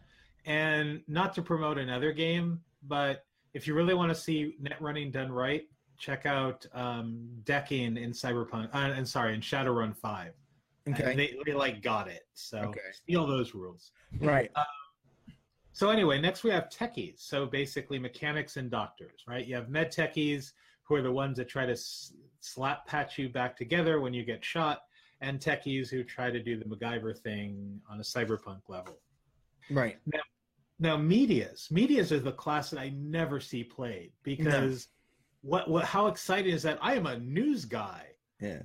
[0.44, 5.10] and not to promote another game, but if you really want to see net running
[5.10, 5.62] done right,
[5.98, 8.74] check out um, decking in Cyberpunk.
[8.74, 10.32] Uh, and sorry, in Shadowrun Five.
[10.88, 11.16] Okay.
[11.16, 12.26] They, they like got it.
[12.34, 12.80] So okay.
[12.92, 13.92] steal those rules.
[14.20, 14.50] Right.
[14.54, 14.64] Uh,
[15.72, 17.20] so anyway, next we have techies.
[17.20, 19.46] So basically mechanics and doctors, right?
[19.46, 20.52] You have med techies
[20.82, 24.24] who are the ones that try to s- slap patch you back together when you
[24.24, 24.82] get shot,
[25.22, 28.98] and techies who try to do the MacGyver thing on a cyberpunk level.
[29.70, 29.96] Right.
[30.06, 30.20] Now,
[30.78, 31.68] now medias.
[31.70, 34.88] Medias is the class that I never see played because
[35.42, 35.50] no.
[35.50, 38.06] what what how exciting is that I am a news guy.
[38.40, 38.62] Yeah.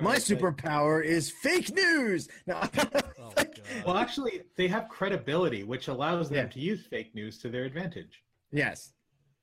[0.00, 2.28] My superpower is fake news.
[2.46, 2.60] No.
[3.20, 3.32] oh
[3.86, 6.52] well, actually, they have credibility, which allows them yeah.
[6.52, 8.22] to use fake news to their advantage.
[8.52, 8.92] Yes.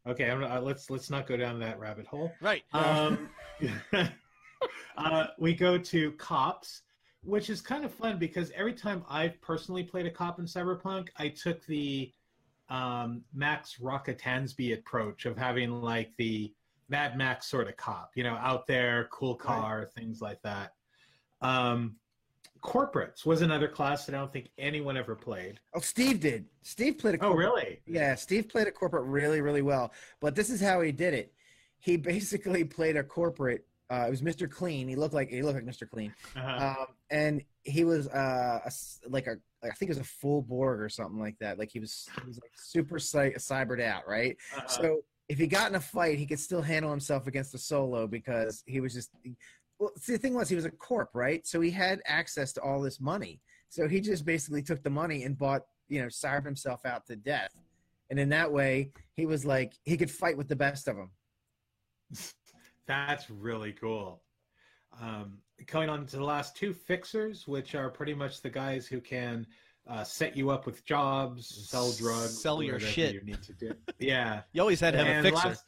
[0.08, 2.32] Okay, uh, let's let's not go down that rabbit hole.
[2.41, 2.63] Right.
[2.74, 3.30] Um,
[4.97, 6.82] uh, we go to cops,
[7.23, 11.10] which is kind of fun because every time I've personally played a cop in Cyberpunk,
[11.17, 12.12] I took the
[12.69, 16.53] um, Max Rockatansky approach of having like the
[16.89, 19.89] Mad Max sort of cop, you know, out there, cool car, right.
[19.89, 20.73] things like that.
[21.41, 21.95] Um,
[22.62, 25.60] corporates was another class that I don't think anyone ever played.
[25.73, 26.45] Oh, Steve did.
[26.62, 27.17] Steve played a.
[27.17, 27.47] Corporate.
[27.47, 27.81] Oh, really?
[27.86, 29.91] Yeah, Steve played a corporate really, really well.
[30.19, 31.34] But this is how he did it.
[31.79, 33.65] He basically played a corporate.
[33.91, 34.49] Uh, it was Mr.
[34.49, 34.88] Clean.
[34.88, 35.89] He looked like he looked like Mr.
[35.89, 36.75] Clean, uh-huh.
[36.80, 38.71] um, and he was uh, a,
[39.10, 41.60] like a I think it was a full Borg or something like that.
[41.60, 44.38] Like he was he was like super cy- cybered out, right?
[44.56, 44.67] Uh-huh.
[44.67, 48.08] So if he got in a fight, he could still handle himself against a solo
[48.08, 49.12] because he was just
[49.82, 51.45] well, see, the thing was, he was a corp, right?
[51.45, 53.41] So he had access to all this money.
[53.69, 57.15] So he just basically took the money and bought, you know, starved himself out to
[57.15, 57.49] death.
[58.12, 61.10] And in that way, he was like, he could fight with the best of them.
[62.88, 64.22] That's really cool.
[65.02, 69.00] Um, going on to the last two fixers, which are pretty much the guys who
[69.00, 69.48] can
[69.88, 73.13] uh, set you up with jobs, sell drugs, sell your shit.
[73.13, 73.74] You need to do.
[74.00, 75.50] Yeah, you always had to have and a fixer.
[75.50, 75.65] Last,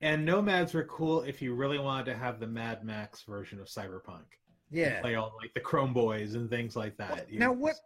[0.00, 3.66] and nomads were cool if you really wanted to have the Mad Max version of
[3.66, 4.24] Cyberpunk.
[4.70, 7.10] Yeah, play all like the Chrome Boys and things like that.
[7.10, 7.76] Well, now what?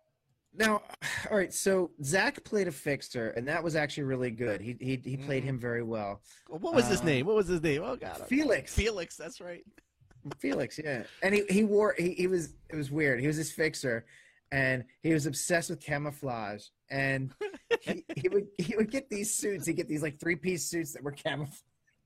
[0.55, 0.83] Now,
[1.31, 1.53] all right.
[1.53, 4.61] So Zach played a fixer, and that was actually really good.
[4.61, 5.47] He he he played mm.
[5.47, 6.21] him very well.
[6.49, 7.27] What was his um, name?
[7.27, 7.83] What was his name?
[7.85, 8.75] Oh God, Felix.
[8.75, 9.17] Felix.
[9.17, 9.65] That's right.
[10.39, 13.21] Felix, yeah, and he, he wore he, he was it was weird.
[13.21, 14.07] He was his fixer,
[14.53, 16.67] and he was obsessed with camouflage.
[16.91, 17.33] And
[17.81, 19.67] he, he would he would get these suits.
[19.67, 21.63] He'd get these like three piece suits that were camouflage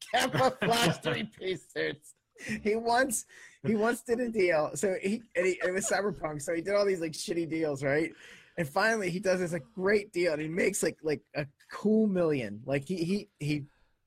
[0.15, 2.15] camouflage three piece suits.
[2.63, 3.25] He once
[3.66, 4.70] he once did a deal.
[4.74, 6.42] So he, and he it was cyberpunk.
[6.42, 8.12] So he did all these like shitty deals, right?
[8.59, 12.07] And finally he does this like great deal and he makes like like a cool
[12.07, 12.62] million.
[12.64, 13.64] Like he he he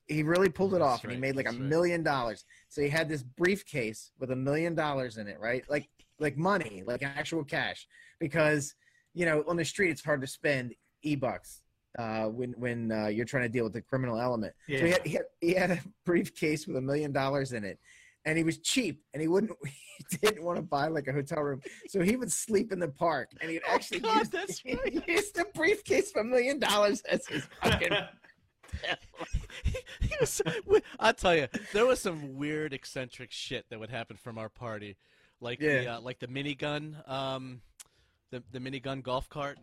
[0.07, 2.45] he really pulled it off right, and he made like a million dollars.
[2.69, 5.63] So he had this briefcase with a million dollars in it, right?
[5.69, 7.87] Like like money, like actual cash.
[8.19, 8.75] Because,
[9.13, 11.61] you know, on the street it's hard to spend e bucks
[11.97, 14.53] uh, when when uh, you're trying to deal with the criminal element.
[14.67, 14.79] Yeah.
[14.79, 17.79] So he had, he had, he had a briefcase with a million dollars in it,
[18.25, 19.51] and he was cheap, and he wouldn't
[20.11, 22.87] he didn't want to buy like a hotel room, so he would sleep in the
[22.87, 25.03] park, and he'd oh, actually oh God, use, that's right.
[25.05, 27.93] he used a briefcase for a million dollars as his fucking.
[30.01, 30.41] he was,
[30.99, 34.95] I'll tell you, there was some weird eccentric shit that would happen from our party,
[35.41, 35.81] like yeah.
[35.81, 37.61] the uh, like the minigun, um,
[38.31, 39.57] the the minigun golf cart.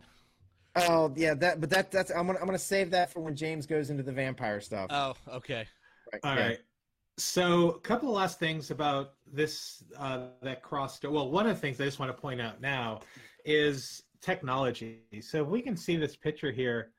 [0.75, 3.65] Oh yeah, that but that that's I'm gonna I'm gonna save that for when James
[3.65, 4.87] goes into the vampire stuff.
[4.89, 5.65] Oh, okay.
[6.11, 6.21] Right.
[6.23, 6.47] All yeah.
[6.47, 6.59] right.
[7.17, 11.03] So, a couple of last things about this uh, that crossed.
[11.03, 12.99] Well, one of the things I just want to point out now
[13.43, 15.01] is technology.
[15.21, 16.91] So, if we can see this picture here,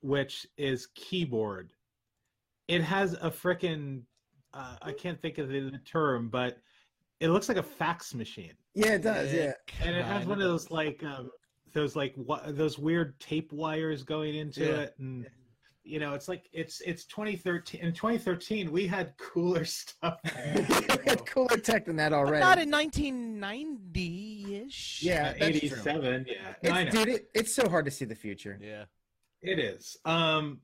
[0.00, 1.70] which is keyboard.
[2.68, 4.02] It has a freaking
[4.54, 6.58] uh, I can't think of the term, but
[7.20, 8.52] it looks like a fax machine.
[8.74, 9.32] Yeah, it does.
[9.32, 11.30] Yeah, and it has one of those like um,
[11.72, 12.14] those like
[12.48, 14.80] those weird tape wires going into yeah.
[14.80, 15.26] it and
[15.84, 20.20] you know it's like it's it's 2013 in 2013 we had cooler stuff
[21.26, 22.40] cooler tech than that already.
[22.42, 22.70] But not in
[23.42, 28.58] 1990ish yeah 87 yeah no, dude it, it's so hard to see the future.
[28.60, 28.84] Yeah.
[29.42, 29.96] It is.
[30.04, 30.60] Um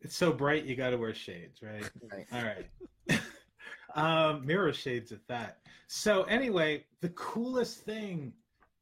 [0.00, 2.26] it's so bright you got to wear shades right, right.
[2.32, 2.66] all right.
[3.96, 5.58] Um mirror shades at that.
[5.86, 8.32] So anyway the coolest thing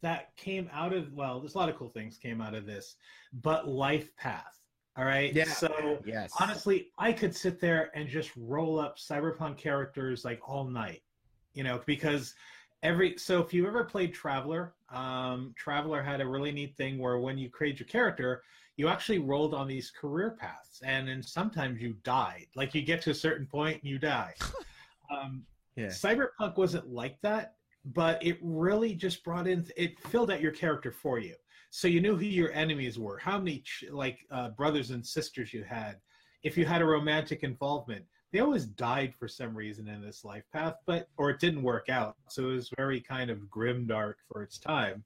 [0.02, 2.94] that came out of well, there's a lot of cool things came out of this,
[3.32, 4.57] but life path.
[4.98, 5.32] All right.
[5.32, 5.44] Yeah.
[5.44, 6.32] So yes.
[6.40, 11.02] honestly, I could sit there and just roll up cyberpunk characters like all night,
[11.54, 12.34] you know, because
[12.82, 17.18] every so if you ever played Traveller, um, Traveller had a really neat thing where
[17.18, 18.42] when you create your character,
[18.76, 22.46] you actually rolled on these career paths, and then sometimes you died.
[22.56, 24.34] Like you get to a certain point and you die.
[25.16, 25.44] um,
[25.76, 25.86] yeah.
[25.86, 27.54] Cyberpunk wasn't like that
[27.94, 31.34] but it really just brought in it filled out your character for you
[31.70, 35.64] so you knew who your enemies were how many like uh, brothers and sisters you
[35.64, 35.96] had
[36.42, 40.44] if you had a romantic involvement they always died for some reason in this life
[40.52, 42.16] path, but or it didn't work out.
[42.28, 45.04] So it was very kind of grim dark for its time.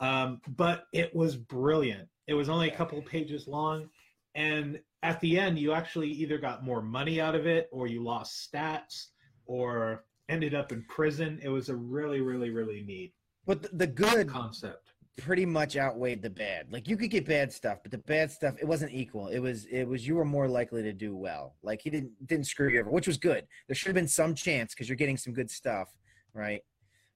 [0.00, 2.08] Um, but it was brilliant.
[2.26, 3.90] It was only a couple pages long,
[4.34, 8.02] and at the end, you actually either got more money out of it, or you
[8.02, 9.08] lost stats,
[9.46, 11.40] or ended up in prison.
[11.42, 13.12] It was a really, really, really neat.
[13.46, 14.89] But the, the good concept
[15.20, 16.72] pretty much outweighed the bad.
[16.72, 19.28] Like you could get bad stuff, but the bad stuff it wasn't equal.
[19.28, 21.54] It was it was you were more likely to do well.
[21.62, 23.46] Like he didn't didn't screw you over, which was good.
[23.68, 25.88] There should have been some chance because you're getting some good stuff,
[26.34, 26.62] right?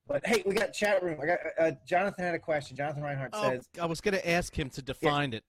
[0.07, 1.19] But hey, we got chat room.
[1.23, 2.77] I got uh, Jonathan had a question.
[2.77, 5.38] Jonathan Reinhardt oh, says, "I was going to ask him to define yeah.
[5.38, 5.45] it.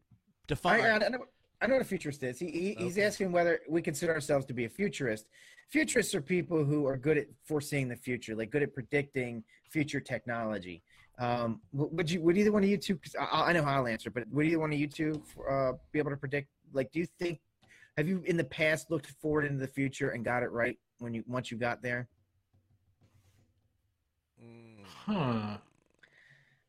[0.48, 0.82] Define.
[0.82, 1.26] I, I, know,
[1.62, 2.39] I know what a futurist is.
[2.39, 2.84] He, he okay.
[2.84, 5.28] he's asking whether we consider ourselves to be a futurist.
[5.70, 10.00] Futurists are people who are good at foreseeing the future, like good at predicting future
[10.00, 10.84] technology.
[11.17, 12.21] Um, would you?
[12.21, 12.97] Would either one of you two?
[12.97, 15.73] Cause I, I know how I'll answer, but would either one of you two uh,
[15.91, 16.49] be able to predict?
[16.73, 17.39] Like, do you think?
[17.97, 21.13] Have you in the past looked forward into the future and got it right when
[21.13, 22.10] you once you got there?
[25.06, 25.58] Huh.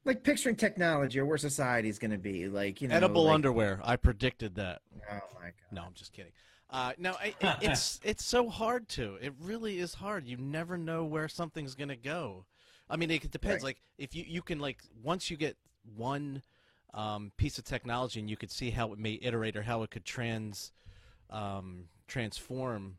[0.04, 3.34] Like picturing technology or where society is going to be, like you know, edible like,
[3.34, 3.80] underwear.
[3.82, 4.82] I predicted that.
[5.10, 5.52] Oh my god!
[5.72, 6.32] No, I'm just kidding.
[6.70, 9.16] Uh, no, I, it's it's so hard to.
[9.20, 10.26] It really is hard.
[10.26, 12.44] You never know where something's going to go.
[12.88, 13.62] I mean, it depends.
[13.62, 13.70] Right.
[13.70, 15.56] Like if you you can like once you get
[15.96, 16.42] one
[16.94, 19.90] um, piece of technology and you could see how it may iterate or how it
[19.90, 20.72] could trans
[21.30, 22.96] um, transform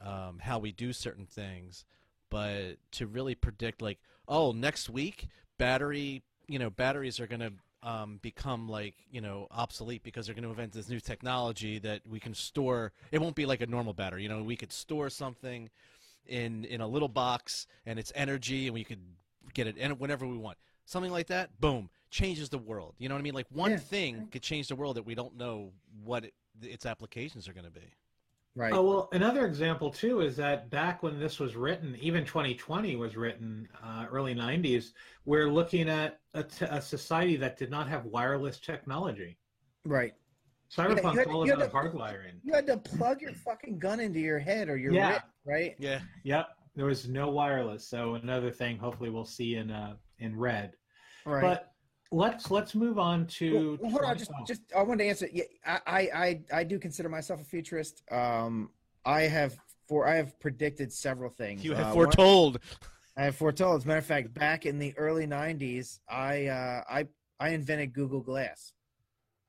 [0.00, 1.84] um, how we do certain things.
[2.30, 7.52] But to really predict, like, oh, next week battery, you know, batteries are going to
[7.82, 12.02] um, become like you know obsolete because they're going to invent this new technology that
[12.08, 12.92] we can store.
[13.12, 14.22] It won't be like a normal battery.
[14.22, 15.70] You know, we could store something
[16.26, 19.00] in in a little box and it's energy and we could
[19.54, 20.58] get it in whenever we want.
[20.84, 22.94] Something like that, boom, changes the world.
[22.98, 23.34] You know what I mean?
[23.34, 23.76] Like one yeah.
[23.78, 27.66] thing could change the world that we don't know what it, its applications are going
[27.66, 27.94] to be.
[28.54, 28.72] Right.
[28.72, 33.16] Oh well, another example too is that back when this was written, even 2020 was
[33.16, 34.92] written, uh, early 90s.
[35.26, 39.38] We're looking at a, t- a society that did not have wireless technology.
[39.84, 40.14] Right.
[40.74, 42.40] Cyberpunk's yeah, all about hardwiring.
[42.42, 45.20] You had to plug your fucking gun into your head or your yeah.
[45.48, 45.74] Wrist, right?
[45.78, 46.00] Yeah.
[46.24, 46.48] Yep.
[46.76, 47.86] There was no wireless.
[47.86, 50.74] So another thing, hopefully, we'll see in uh, in red.
[51.24, 51.40] Right.
[51.40, 51.72] But
[52.12, 53.78] let's let's move on to.
[53.80, 55.28] Well, hold on, just just I wanted to answer.
[55.32, 55.80] Yeah, I
[56.14, 58.02] I I do consider myself a futurist.
[58.10, 58.70] Um,
[59.04, 59.56] I have
[59.88, 61.64] for I have predicted several things.
[61.64, 62.54] You have uh, foretold.
[62.54, 62.62] One,
[63.16, 63.80] I have foretold.
[63.80, 67.06] As a matter of fact, back in the early '90s, I uh, I
[67.40, 68.72] I invented Google Glass.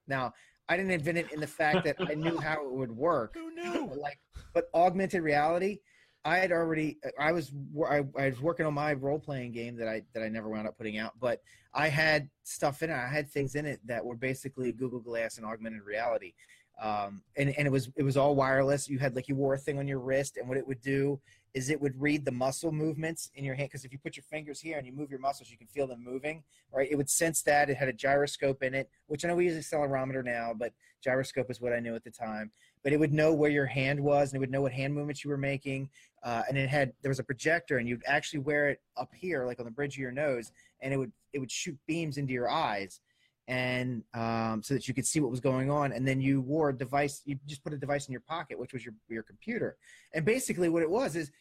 [0.08, 0.34] Now
[0.70, 3.34] I didn't invent it in the fact that I knew how it would work.
[3.36, 3.92] Who knew?
[3.96, 4.20] Like,
[4.54, 5.80] but augmented reality,
[6.26, 6.98] I had already.
[7.18, 7.52] I was
[7.88, 10.68] I, I was working on my role playing game that I that I never wound
[10.68, 11.42] up putting out, but
[11.74, 12.94] I had stuff in it.
[12.94, 16.34] I had things in it that were basically Google Glass and augmented reality.
[16.82, 18.90] Um, and, and it was it was all wireless.
[18.90, 21.20] You had like you wore a thing on your wrist, and what it would do
[21.54, 24.24] is it would read the muscle movements in your hand because if you put your
[24.24, 26.44] fingers here and you move your muscles, you can feel them moving.
[26.72, 26.88] Right?
[26.92, 27.70] It would sense that.
[27.70, 31.50] It had a gyroscope in it, which I know we use accelerometer now, but gyroscope
[31.50, 32.52] is what I knew at the time.
[32.84, 35.24] But it would know where your hand was, and it would know what hand movements
[35.24, 35.90] you were making.
[36.24, 39.46] Uh, and it had there was a projector, and you'd actually wear it up here,
[39.46, 42.34] like on the bridge of your nose, and it would it would shoot beams into
[42.34, 43.02] your eyes
[43.50, 45.92] and um, so that you could see what was going on.
[45.92, 47.24] And then you wore a device.
[47.26, 49.76] You just put a device in your pocket, which was your your computer.
[50.14, 51.32] And basically, what it was is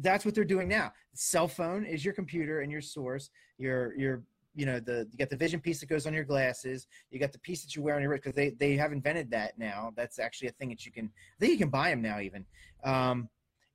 [0.00, 0.92] that's what they're doing now.
[1.14, 3.28] Cell phone is your computer and your source.
[3.58, 4.22] Your your
[4.54, 6.86] you know the you got the vision piece that goes on your glasses.
[7.10, 9.30] You got the piece that you wear on your wrist because they they have invented
[9.32, 9.92] that now.
[9.94, 11.04] That's actually a thing that you can.
[11.04, 12.46] I think you can buy them now even.
[12.82, 13.28] Um,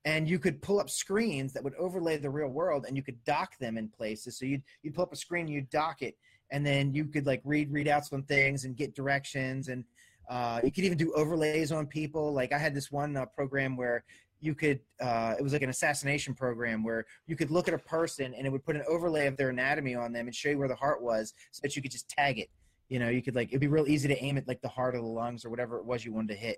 [0.04, 3.24] and you could pull up screens that would overlay the real world and you could
[3.24, 6.18] dock them in places so you'd, you'd pull up a screen you'd dock it
[6.52, 9.84] and then you could like read readouts on things and get directions and
[10.30, 12.34] uh, you could even do overlays on people.
[12.34, 14.04] Like i had this one uh, program where
[14.40, 17.78] you could uh, it was like an assassination program where you could look at a
[17.78, 20.58] person and it would put an overlay of their anatomy on them and show you
[20.58, 22.50] where the heart was so that you could just tag it.
[22.90, 24.96] You know you could like it'd be real easy to aim at like the heart
[24.96, 26.58] or the lungs or whatever it was you wanted to hit.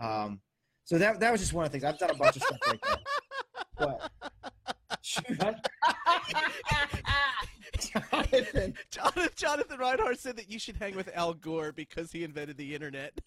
[0.00, 0.40] Um,
[0.84, 1.84] so that that was just one of the things.
[1.84, 3.00] I've done a bunch of stuff like that.
[3.78, 4.10] But
[7.92, 8.74] Jonathan.
[8.90, 9.30] Jonathan.
[9.36, 13.20] Jonathan Reinhardt said that you should hang with Al Gore because he invented the internet.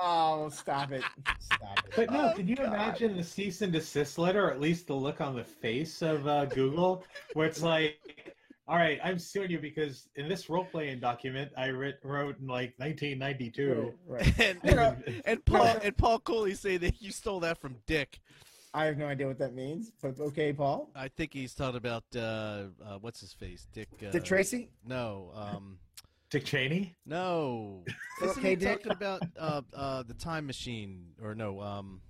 [0.00, 1.02] Oh, stop it.
[1.38, 1.92] Stop it.
[1.94, 2.66] But no, oh, can you God.
[2.66, 6.26] imagine the cease and desist letter, or at least the look on the face of
[6.26, 8.34] uh, Google, where it's like,
[8.66, 12.48] all right, I'm suing you because in this role playing document I writ- wrote in
[12.48, 13.92] like 1992.
[14.06, 14.40] Right.
[14.40, 18.18] and, and, and, Paul and Paul Cooley say that you stole that from Dick.
[18.76, 19.90] I have no idea what that means.
[20.02, 20.90] But okay, Paul.
[20.94, 23.88] I think he's talking about uh, uh, what's his face, Dick.
[24.06, 24.68] Uh, Dick Tracy.
[24.86, 25.30] No.
[25.34, 25.78] Um,
[26.28, 26.94] Dick Cheney.
[27.06, 27.84] No.
[28.22, 28.82] Isn't okay, he Dick?
[28.82, 31.60] talking about uh, uh, the time machine or no?
[31.62, 32.02] Um,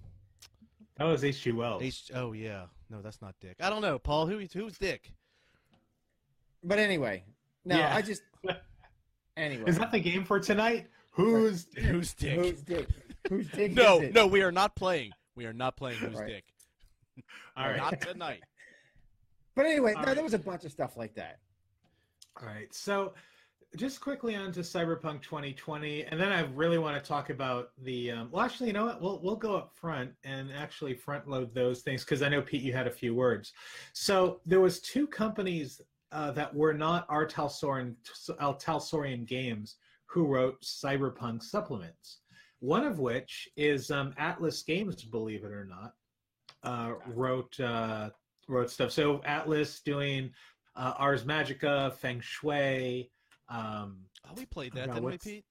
[0.96, 1.52] That was H.G.
[1.52, 1.82] Wells.
[1.84, 3.56] H- oh yeah, no, that's not Dick.
[3.60, 4.26] I don't know, Paul.
[4.26, 5.12] Who who's Dick?
[6.64, 7.22] But anyway,
[7.64, 7.94] no, Yeah.
[7.94, 8.22] I just
[9.36, 9.64] anyway.
[9.68, 10.88] Is that the game for tonight?
[11.12, 12.34] Who's Who's Dick?
[12.40, 12.88] Who's Dick?
[13.28, 13.72] Who's Dick?
[13.72, 14.14] no, is it?
[14.14, 15.12] no, we are not playing.
[15.36, 16.26] We are not playing Who's Right.
[16.28, 16.44] Dick.
[17.56, 17.76] All right?
[17.76, 18.42] Not tonight.
[19.54, 20.14] But anyway, no, right.
[20.14, 21.38] there was a bunch of stuff like that.
[22.40, 22.72] All right.
[22.74, 23.14] So,
[23.76, 28.12] just quickly on to Cyberpunk 2020, and then I really want to talk about the.
[28.12, 29.00] Um, well, actually, you know what?
[29.00, 32.62] We'll we'll go up front and actually front load those things because I know Pete,
[32.62, 33.52] you had a few words.
[33.94, 35.80] So there was two companies
[36.12, 37.26] uh, that were not R.
[37.26, 37.94] Talsorian
[38.38, 42.18] Talsorian Games who wrote Cyberpunk supplements.
[42.60, 45.92] One of which is um, Atlas Games, believe it or not,
[46.66, 48.10] uh, wrote uh,
[48.48, 48.90] wrote stuff.
[48.92, 50.30] So Atlas doing
[50.76, 53.10] uh, Ars Magica, Feng Shui.
[53.48, 53.98] Um,
[54.28, 55.44] Oh, we played that, didn't we, Pete?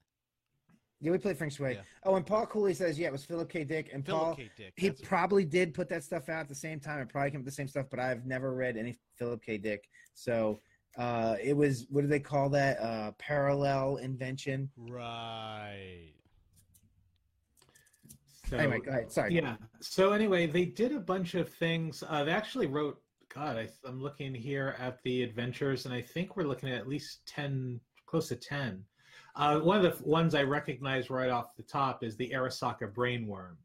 [1.00, 1.76] Yeah, we played Feng Shui.
[1.76, 1.82] Yeah.
[2.04, 3.64] Oh, and Paul Cooley says, yeah, it was Philip K.
[3.64, 3.90] Dick.
[3.94, 4.50] And Philip Paul, K.
[4.58, 4.74] Dick.
[4.76, 7.00] he that's- probably did put that stuff out at the same time.
[7.00, 9.58] It probably came up with the same stuff, but I've never read any Philip K.
[9.58, 9.88] Dick.
[10.14, 10.60] So
[10.98, 12.80] uh, it was, what do they call that?
[12.82, 14.70] Uh, parallel invention.
[14.78, 16.12] right.
[18.50, 19.12] So, anyway, go ahead.
[19.12, 19.34] Sorry.
[19.36, 19.56] Yeah.
[19.82, 22.04] So anyway, they did a bunch of things.
[22.08, 23.00] Uh, they actually wrote.
[23.34, 26.88] God, I, I'm looking here at the adventures, and I think we're looking at at
[26.88, 28.84] least ten, close to ten.
[29.36, 33.56] Uh, one of the ones I recognize right off the top is the Arasaka Brainworm,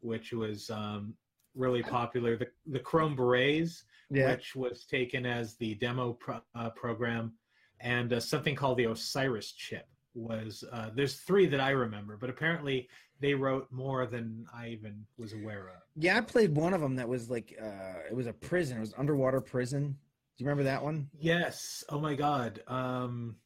[0.00, 1.14] which was um,
[1.56, 2.36] really popular.
[2.36, 4.30] The the Chrome Berets, Yeah.
[4.32, 7.32] which was taken as the demo pro- uh, program,
[7.80, 10.62] and uh, something called the Osiris chip was.
[10.72, 12.88] Uh, there's three that I remember, but apparently
[13.20, 15.82] they wrote more than I even was aware of.
[15.94, 18.76] Yeah, I played one of them that was like, uh, it was a prison.
[18.76, 19.96] It was underwater prison.
[20.36, 21.08] Do you remember that one?
[21.18, 21.82] Yes.
[21.88, 22.60] Oh my God.
[22.66, 23.36] Um,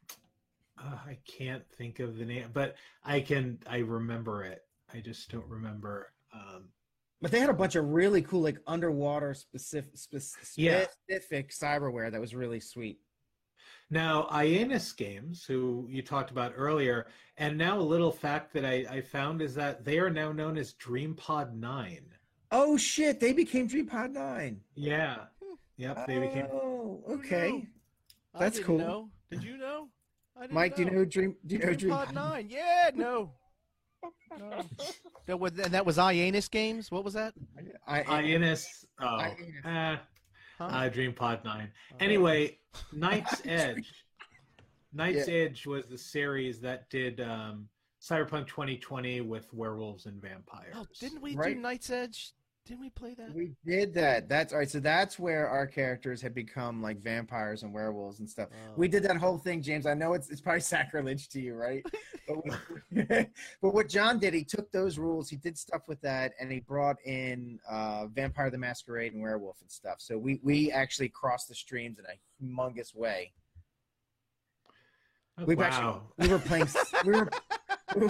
[0.77, 3.59] uh, I can't think of the name, but I can.
[3.69, 4.63] I remember it.
[4.93, 6.13] I just don't remember.
[6.35, 6.71] Um,
[7.23, 10.87] But they had a bunch of really cool, like underwater specific, specific, Yeah.
[10.91, 12.99] specific cyberware that was really sweet.
[13.93, 18.87] Now, Ianus Games, who you talked about earlier, and now a little fact that I,
[18.89, 22.01] I found is that they are now known as DreamPod 9.
[22.53, 23.21] Oh shit!
[23.21, 24.61] They became DreamPod Nine.
[24.75, 25.17] Yeah.
[25.77, 26.47] Yep, they became.
[26.53, 27.53] Oh, okay.
[27.53, 27.67] knew?
[28.35, 28.79] I That's didn't cool.
[28.79, 29.11] Know.
[29.31, 29.89] Did you know?
[30.37, 31.37] I didn't Mike, do you know who Dream?
[31.47, 32.49] Do you know who Dream Pod Nine?
[32.51, 33.33] Yeah, no.
[34.39, 34.63] no.
[35.27, 36.91] That was, and that was Ianus Games.
[36.91, 37.35] What was that?
[37.87, 38.85] I, Ianus.
[39.01, 39.65] Oh, Ianus.
[39.65, 39.97] eh,
[40.61, 40.67] Huh?
[40.67, 41.71] uh, DreamPod 9.
[41.93, 41.97] Oh.
[42.01, 42.59] Anyway,
[42.93, 43.91] Night's Edge.
[44.93, 45.35] Night's Yeah.
[45.35, 47.67] Edge was the series that did um,
[48.03, 50.75] Cyberpunk 2020 with werewolves and vampires.
[50.77, 51.55] Oh, didn't we Right.
[51.55, 52.33] do Night's Edge?
[52.67, 53.35] Didn't we play that?
[53.35, 54.29] We did that.
[54.29, 54.71] That's all right.
[54.71, 58.49] So that's where our characters had become like vampires and werewolves and stuff.
[58.53, 58.73] Oh.
[58.77, 59.87] We did that whole thing, James.
[59.87, 61.83] I know it's it's probably sacrilege to you, right?
[62.29, 63.03] but, we,
[63.63, 66.61] but what John did, he took those rules, he did stuff with that, and he
[66.61, 69.97] brought in uh, Vampire the Masquerade and Werewolf and stuff.
[69.99, 73.33] So we we actually crossed the streams in a humongous way.
[75.39, 75.65] Oh, We've wow.
[75.65, 76.69] actually we were playing
[77.07, 77.31] we were
[77.97, 78.07] we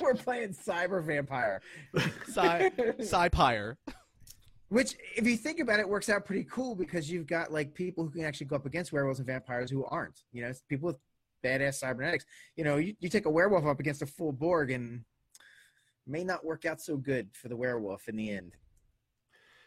[0.00, 1.60] were, playing Cyber Vampire.
[2.28, 3.76] Sci Sci-Pyre.
[4.68, 8.04] Which, if you think about it, works out pretty cool because you've got like people
[8.04, 10.22] who can actually go up against werewolves and vampires who aren't.
[10.32, 10.98] You know, people with
[11.44, 12.26] badass cybernetics.
[12.56, 15.04] You know, you, you take a werewolf up against a full Borg and
[16.06, 18.52] may not work out so good for the werewolf in the end.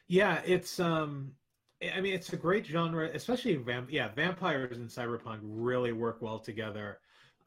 [0.08, 1.32] Yeah, it's um
[1.96, 6.40] I mean it's a great genre, especially vamp yeah, vampires and cyberpunk really work well
[6.40, 7.00] together.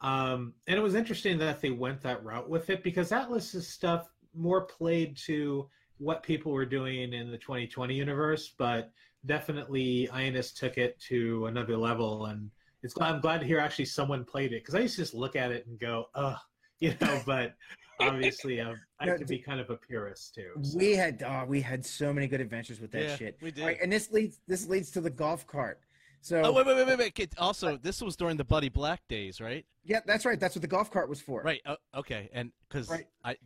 [0.05, 4.07] Um and it was interesting that they went that route with it because Atlas's stuff
[4.35, 8.91] more played to what people were doing in the 2020 universe, but
[9.25, 12.51] definitely Ianus took it to another level and
[12.83, 15.35] it's I'm glad to hear actually someone played it because I used to just look
[15.35, 16.37] at it and go, ugh,
[16.79, 17.55] you know, but
[17.99, 20.51] obviously um, I No, to be kind of a purist too.
[20.61, 20.77] so.
[20.77, 23.37] We had oh, we had so many good adventures with that yeah, shit.
[23.41, 23.61] we did.
[23.61, 25.79] All right, and this leads this leads to the golf cart.
[26.25, 27.33] So oh wait, wait, wait, wait, wait.
[27.37, 29.63] Also, this was during the Buddy Black days, right?
[29.83, 30.39] yeah, that's right.
[30.39, 31.43] That's what the golf cart was for.
[31.43, 31.61] Right.
[31.63, 32.31] Uh, okay.
[32.33, 33.05] And because Right.
[33.23, 33.37] I,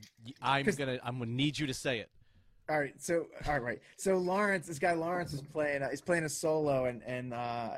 [0.42, 2.10] I'm gonna, I'm gonna need you to say it.
[2.70, 5.82] All right, so all right, so Lawrence, this guy Lawrence is playing.
[5.84, 7.72] Uh, he's playing a solo, and and uh,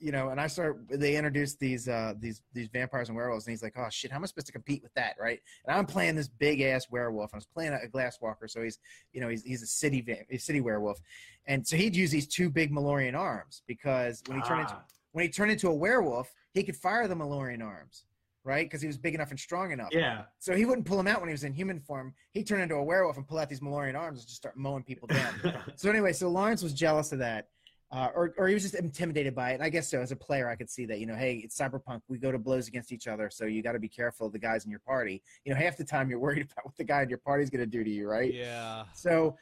[0.00, 0.78] you know, and I start.
[0.88, 4.16] They introduced these uh these these vampires and werewolves, and he's like, oh shit, how
[4.16, 5.40] am I supposed to compete with that, right?
[5.66, 8.48] And I'm playing this big ass werewolf, and I was playing a, a glass walker,
[8.48, 8.78] so he's
[9.12, 10.98] you know he's he's a city va- a city werewolf,
[11.46, 14.84] and so he'd use these two big Malorian arms because when he turned into Ah.
[15.12, 18.04] when he turned into a werewolf, he could fire the Malorian arms,
[18.44, 18.66] right?
[18.66, 19.88] Because he was big enough and strong enough.
[19.90, 20.22] Yeah.
[20.38, 22.14] So he wouldn't pull him out when he was in human form.
[22.32, 24.84] He'd turn into a werewolf and pull out these Malorian arms and just start mowing
[24.84, 25.34] people down.
[25.76, 27.48] so anyway, so Lawrence was jealous of that.
[27.90, 29.54] Uh, or, or he was just intimidated by it.
[29.54, 30.00] And I guess so.
[30.00, 30.98] As a player, I could see that.
[31.00, 32.02] You know, hey, it's cyberpunk.
[32.08, 34.38] We go to blows against each other, so you got to be careful of the
[34.38, 35.22] guys in your party.
[35.44, 37.60] You know, half the time you're worried about what the guy in your party's going
[37.60, 38.32] to do to you, right?
[38.32, 38.84] Yeah.
[38.94, 39.36] So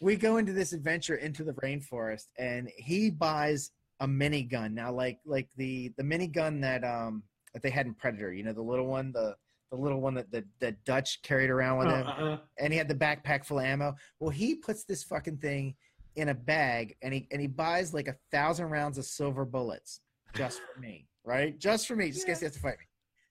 [0.00, 4.72] we go into this adventure into the rainforest, and he buys a minigun.
[4.72, 7.22] Now, like like the the minigun that um
[7.52, 9.36] that they had in Predator, you know, the little one, the
[9.70, 12.38] the little one that the, the Dutch carried around with him, Uh-uh.
[12.58, 13.94] and he had the backpack full of ammo.
[14.20, 15.76] Well, he puts this fucking thing
[16.16, 20.00] in a bag, and he and he buys like a thousand rounds of silver bullets
[20.34, 21.58] just for me, right?
[21.58, 22.86] Just for me, just in case he has to fight me.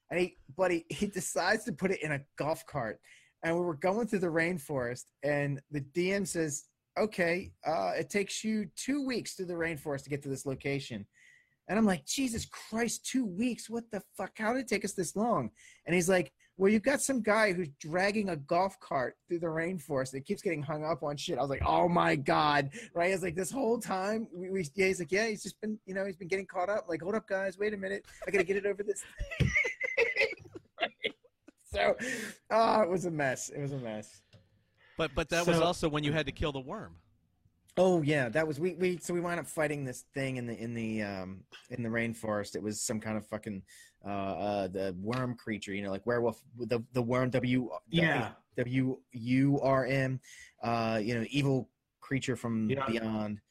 [0.09, 2.99] And he, but he he decides to put it in a golf cart,
[3.43, 6.65] and we were going through the rainforest, and the DM says,
[6.99, 11.05] "Okay, uh, it takes you two weeks through the rainforest to get to this location."
[11.69, 13.69] And I'm like, Jesus Christ, two weeks?
[13.69, 14.31] What the fuck?
[14.37, 15.51] How did it take us this long?
[15.85, 19.47] And he's like, Well, you've got some guy who's dragging a golf cart through the
[19.47, 21.39] rainforest that keeps getting hung up on shit.
[21.39, 22.69] I was like, Oh my God.
[22.93, 23.09] Right?
[23.09, 25.95] It's like this whole time we, we yeah, he's like, Yeah, he's just been, you
[25.95, 26.85] know, he's been getting caught up.
[26.87, 28.05] Like, hold up, guys, wait a minute.
[28.27, 29.01] I gotta get it over this.
[29.41, 29.49] Right?
[31.73, 31.95] So
[32.49, 33.47] oh, it was a mess.
[33.47, 34.21] It was a mess.
[34.97, 36.97] But but that was also when you had to kill the worm.
[37.83, 40.55] Oh yeah, that was we we so we wound up fighting this thing in the
[40.55, 42.55] in the um in the rainforest.
[42.55, 43.63] It was some kind of fucking
[44.05, 48.33] uh uh the worm creature, you know, like werewolf the the worm W Yeah.
[48.55, 50.19] W U R M
[50.61, 51.69] uh you know, evil
[52.01, 52.85] creature from Yeah.
[52.85, 53.41] beyond.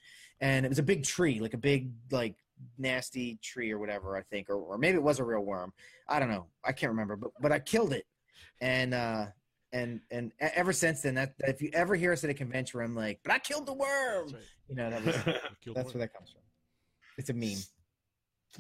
[0.41, 2.37] And it was a big tree, like a big like
[2.79, 5.73] nasty tree or whatever, I think or, or maybe it was a real worm.
[6.09, 6.47] I don't know.
[6.65, 8.07] I can't remember, but but I killed it.
[8.61, 9.27] And uh
[9.73, 12.81] and and ever since then that, that if you ever hear us at a convention
[12.81, 14.27] I'm like, but I killed the worm.
[14.27, 14.43] Right.
[14.69, 15.99] You know, that was that's where worm.
[15.99, 16.43] that comes from.
[17.19, 17.59] It's a meme.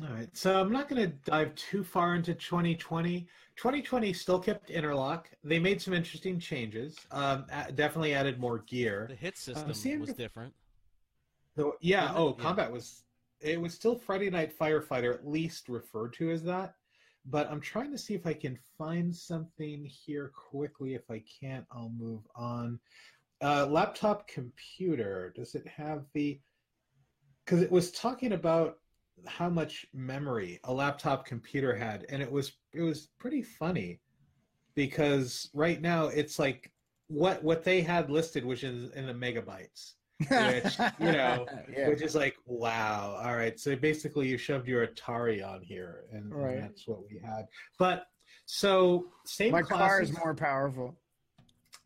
[0.02, 3.26] All right, so I'm not going to dive too far into 2020.
[3.56, 5.28] 2020 still kept Interlock.
[5.42, 6.96] They made some interesting changes.
[7.10, 7.44] Um,
[7.74, 9.06] definitely added more gear.
[9.08, 10.54] The hit system see, was different.
[11.56, 12.02] So, yeah.
[12.02, 12.18] Was it?
[12.18, 12.44] Oh, Yeah.
[12.44, 13.02] combat was.
[13.40, 16.74] It was still Friday Night Firefighter, at least referred to as that.
[17.26, 20.94] But I'm trying to see if I can find something here quickly.
[20.94, 22.80] If I can't, I'll move on.
[23.42, 25.32] Uh, laptop computer.
[25.36, 26.40] Does it have the?
[27.44, 28.78] Because it was talking about
[29.26, 34.00] how much memory a laptop computer had, and it was it was pretty funny
[34.74, 36.72] because right now it's like
[37.08, 39.94] what what they had listed, which is in the megabytes
[40.28, 41.46] Which, you know,
[41.76, 41.88] yeah.
[41.88, 43.20] which is like wow.
[43.22, 43.58] All right.
[43.58, 47.46] So basically you shoved your atari on here and, and that's what we had.
[47.78, 48.06] But
[48.44, 50.98] so same my car is more powerful.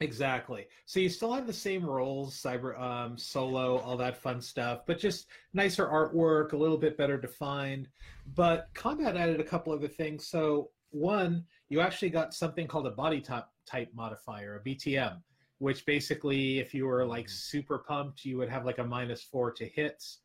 [0.00, 0.66] exactly.
[0.86, 4.98] So you still have the same roles cyber um solo all that fun stuff but
[4.98, 7.88] just nicer artwork a little bit better defined.
[8.34, 10.26] But combat added a couple other things.
[10.26, 15.20] So one you actually got something called a body type type modifier a btm
[15.58, 19.50] which basically if you were like super pumped you would have like a minus four
[19.52, 20.18] to hits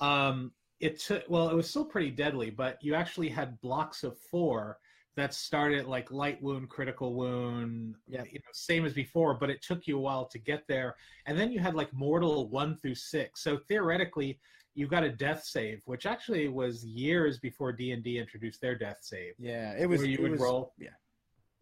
[0.00, 4.18] um it took well it was still pretty deadly but you actually had blocks of
[4.30, 4.78] four
[5.16, 8.24] that started like light wound critical wound Yeah.
[8.24, 11.38] you know same as before but it took you a while to get there and
[11.38, 14.38] then you had like mortal one through six so theoretically
[14.74, 19.32] you got a death save which actually was years before d&d introduced their death save
[19.38, 20.00] Yeah, it was.
[20.00, 20.74] where you it would was- roll.
[20.78, 20.90] Yeah,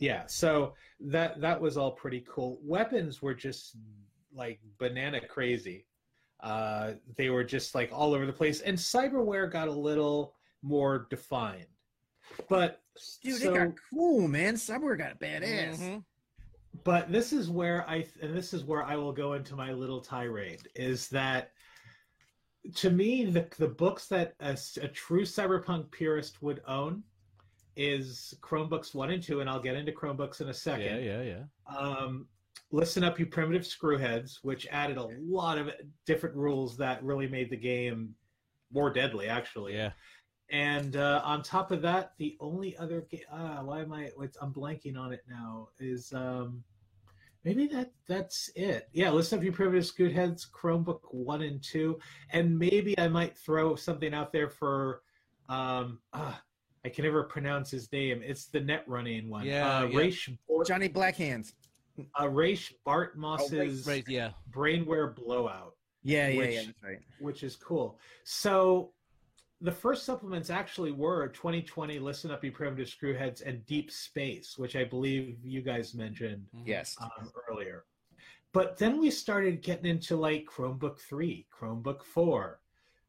[0.04, 3.76] yeah so that that was all pretty cool weapons were just
[4.34, 5.86] like banana crazy
[6.40, 11.06] uh they were just like all over the place and cyberware got a little more
[11.08, 11.66] defined
[12.50, 12.82] but
[13.22, 14.54] dude, so, they got cool, man.
[14.54, 15.78] cyberware got badass.
[15.78, 16.04] Mhm.
[16.84, 20.00] but this is where i and this is where i will go into my little
[20.02, 21.52] tirade is that
[22.74, 27.02] to me the the books that a true cyberpunk purist would own
[27.76, 31.42] is chromebooks 1 and 2 and i'll get into chromebooks in a second Yeah, yeah,
[31.70, 31.76] yeah.
[31.76, 32.26] um,
[32.70, 35.70] listen up you primitive screwheads which added a lot of
[36.06, 38.14] different rules that really made the game
[38.72, 39.90] more deadly actually Yeah.
[40.50, 44.10] and uh, on top of that the only other ga- ah, why am i
[44.40, 46.62] i'm blanking on it now is um,
[47.44, 51.98] maybe that that's it yeah listen up you primitive screwheads chromebook 1 and 2
[52.30, 55.02] and maybe i might throw something out there for
[55.48, 56.40] um, ah,
[56.84, 59.98] i can never pronounce his name it's the net running one Yeah, uh, yeah.
[59.98, 61.54] Rache Bort- Johnny Blackhands.
[62.20, 64.30] uh, Raish Bart Moss's Right, yeah.
[64.50, 66.62] brainware blowout, Yeah, yeah, Which- yeah.
[66.66, 66.98] That's right.
[67.20, 67.98] which is cool.
[68.24, 68.92] So
[69.60, 74.76] the first supplements actually were 2020 Listen Up You Primitive Screwheads and Deep Space, which
[74.76, 76.66] I believe you guys mentioned Mhm.
[76.66, 76.96] Yes.
[77.00, 77.84] um, earlier.
[78.52, 82.60] But then we started getting into like Chromebook 3, Chromebook 4,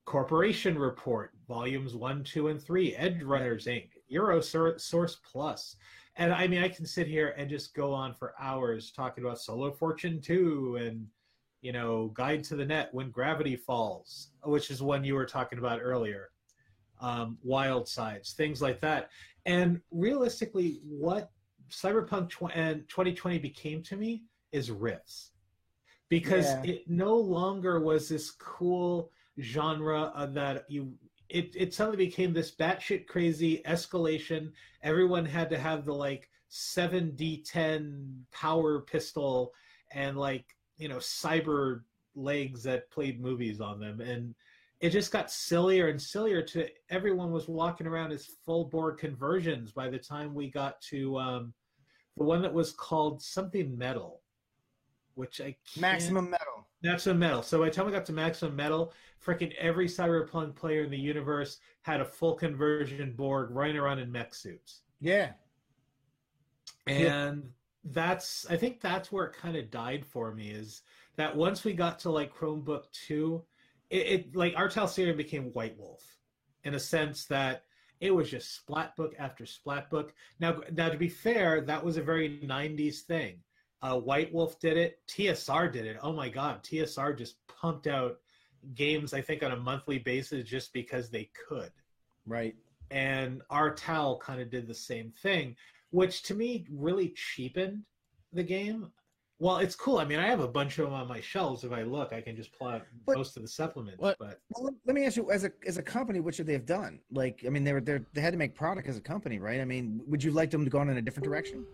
[0.05, 5.75] Corporation Report, volumes 1, 2, and 3, Edge Runners Inc., Euro Sur- Source Plus.
[6.17, 9.41] And I mean, I can sit here and just go on for hours talking about
[9.41, 11.07] Solo Fortune 2 and,
[11.61, 15.57] you know, Guide to the Net When Gravity Falls, which is one you were talking
[15.59, 16.29] about earlier,
[17.01, 19.09] um, Wild Sides, things like that.
[19.45, 21.31] And realistically, what
[21.69, 25.29] Cyberpunk tw- and 2020 became to me is riffs.
[26.07, 26.63] because Yeah.
[26.75, 30.93] it no longer was this cool genre that you
[31.29, 34.51] it, it suddenly became this batshit crazy escalation.
[34.83, 39.51] Everyone had to have the like 7d10 power pistol
[39.91, 40.45] and like,
[40.77, 41.81] you know, cyber
[42.15, 44.01] legs that played movies on them.
[44.01, 44.35] And
[44.81, 49.71] it just got sillier and sillier to everyone was walking around as full Borg conversions
[49.71, 51.53] by the time we got to um,
[52.17, 54.21] the one that was called something metal,
[55.15, 56.67] which I can't Maximum Metal.
[56.83, 57.41] Maximum Metal.
[57.41, 58.93] So by the time we got to Maximum Metal,
[59.25, 64.11] freaking every cyberpunk player in the universe had a full conversion Borg running around in
[64.11, 64.81] mech suits.
[65.01, 65.31] Yeah.
[66.87, 67.49] And
[67.85, 70.81] that's I think that's where it kind of died for me is
[71.15, 73.43] that once we got to like Chromebook 2,
[73.89, 74.69] it, it like R.
[74.69, 76.03] Talsorian became White Wolf
[76.63, 77.63] in a sense that
[78.01, 80.13] it was just splat book after splat book.
[80.39, 83.37] Now, now to be fair, that was a very 90s thing.
[83.85, 84.99] Uh, White Wolf did it.
[85.07, 85.97] TSR did it.
[86.01, 88.17] Oh my God, TSR just pumped out
[88.73, 89.13] games.
[89.13, 91.71] I think on a monthly basis just because they could.
[92.25, 92.55] Right.
[92.89, 95.55] And our Tal kind of did the same thing,
[95.91, 97.83] which to me really cheapened
[98.33, 98.91] the game.
[99.37, 99.99] Well, it's cool.
[99.99, 101.63] I mean, I have a bunch of them on my shelves.
[101.63, 103.99] If I look, I can just pull out But- most of the supplements.
[104.01, 106.53] But Well, let- let me ask you, as a as a company, what should they
[106.53, 107.01] have done?
[107.11, 109.61] Like, I mean, they were they they had to make product as a company, right?
[109.61, 111.67] I mean, would you like them to go in a different direction?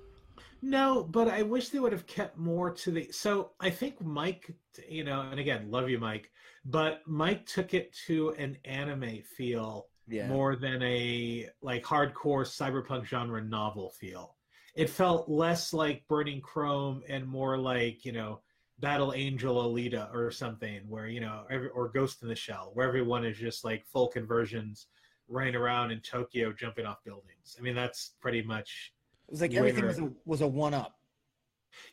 [0.62, 3.12] No, but I wish they would have kept more to the.
[3.12, 4.54] So I think Mike,
[4.88, 6.32] you know, and again, love you, Mike,
[6.66, 10.28] but Mike took it to an anime feel Yeah.
[10.28, 14.36] more than a like hardcore cyberpunk genre novel feel.
[14.76, 18.42] It felt less like Burning Chrome and more like you know
[18.80, 22.88] Battle Angel Alita or something, where you know, every, or Ghost in the Shell, where
[22.88, 24.88] everyone is just like full conversions,
[25.28, 27.56] running around in Tokyo, jumping off buildings.
[27.58, 28.94] I mean, that's pretty much
[29.32, 30.96] was like everything was a was a one up.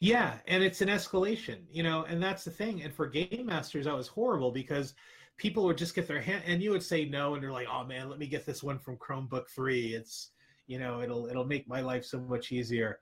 [0.01, 2.82] Yeah, and it's an escalation, you know, and that's the thing.
[2.82, 4.95] And for game masters, that was horrible because
[5.36, 7.84] people would just get their hand, and you would say no, and they're like, "Oh
[7.84, 9.95] man, let me get this one from Chromebook three.
[9.95, 10.32] It's,
[10.66, 13.01] you know, it'll it'll make my life so much easier."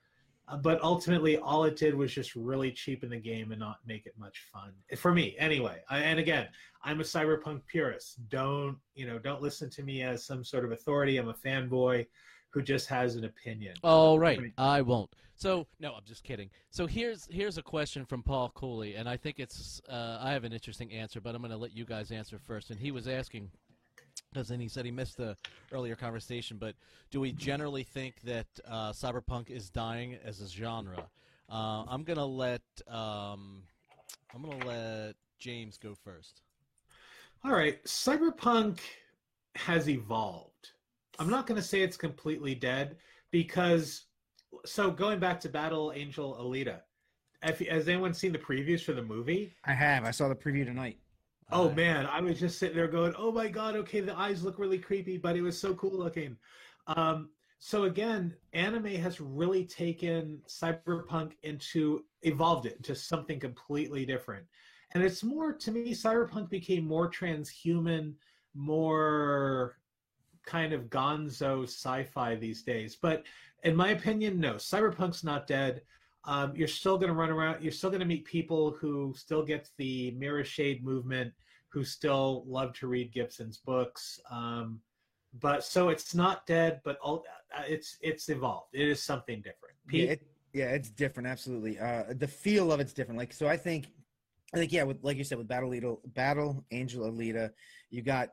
[0.48, 4.06] Uh, but ultimately, all it did was just really cheapen the game and not make
[4.06, 5.80] it much fun for me, anyway.
[5.90, 6.46] I, and again,
[6.84, 8.28] I'm a cyberpunk purist.
[8.28, 9.18] Don't you know?
[9.18, 11.16] Don't listen to me as some sort of authority.
[11.16, 12.06] I'm a fanboy
[12.50, 13.74] who just has an opinion.
[13.82, 14.40] All right.
[14.56, 15.10] I won't.
[15.36, 16.48] So no, I'm just kidding.
[16.70, 20.44] So here's here's a question from Paul Cooley, and I think it's uh, I have
[20.44, 22.70] an interesting answer, but I'm going to let you guys answer first.
[22.70, 23.50] And he was asking,
[24.32, 25.36] because then he said he missed the
[25.72, 26.74] earlier conversation, but
[27.10, 31.06] do we generally think that uh, cyberpunk is dying as a genre?
[31.50, 33.62] Uh, I'm going to let um,
[34.34, 36.40] I'm going to let James go first.
[37.44, 38.78] All right, cyberpunk
[39.54, 40.50] has evolved.
[41.18, 42.96] I'm not going to say it's completely dead
[43.30, 44.06] because
[44.64, 46.80] so going back to Battle Angel Alita,
[47.42, 49.54] if, has anyone seen the previews for the movie?
[49.64, 50.04] I have.
[50.04, 50.98] I saw the preview tonight.
[51.52, 54.42] Oh Uh, man, I was just sitting there going, "Oh my god, okay, the eyes
[54.42, 56.36] look really creepy, but it was so cool looking."
[56.88, 64.44] Um, so again, anime has really taken cyberpunk into evolved it into something completely different,
[64.94, 65.92] and it's more to me.
[65.92, 68.14] Cyberpunk became more transhuman,
[68.54, 69.78] more
[70.46, 72.96] kind of gonzo sci-fi these days.
[72.96, 73.24] But
[73.64, 75.82] in my opinion, no, cyberpunk's not dead.
[76.24, 77.62] Um, you're still going to run around.
[77.62, 81.32] You're still going to meet people who still get the mirror shade movement,
[81.68, 84.18] who still love to read Gibson's books.
[84.30, 84.80] Um,
[85.40, 87.24] but so it's not dead, but all,
[87.56, 88.70] uh, it's it's evolved.
[88.72, 89.76] It is something different.
[89.90, 91.28] Yeah, it, yeah, it's different.
[91.28, 91.78] Absolutely.
[91.78, 93.18] Uh, the feel of it's different.
[93.18, 93.88] Like, so I think,
[94.54, 97.50] I think, yeah, with like you said, with Battle Alita, Battle Angel Alita,
[97.90, 98.30] you got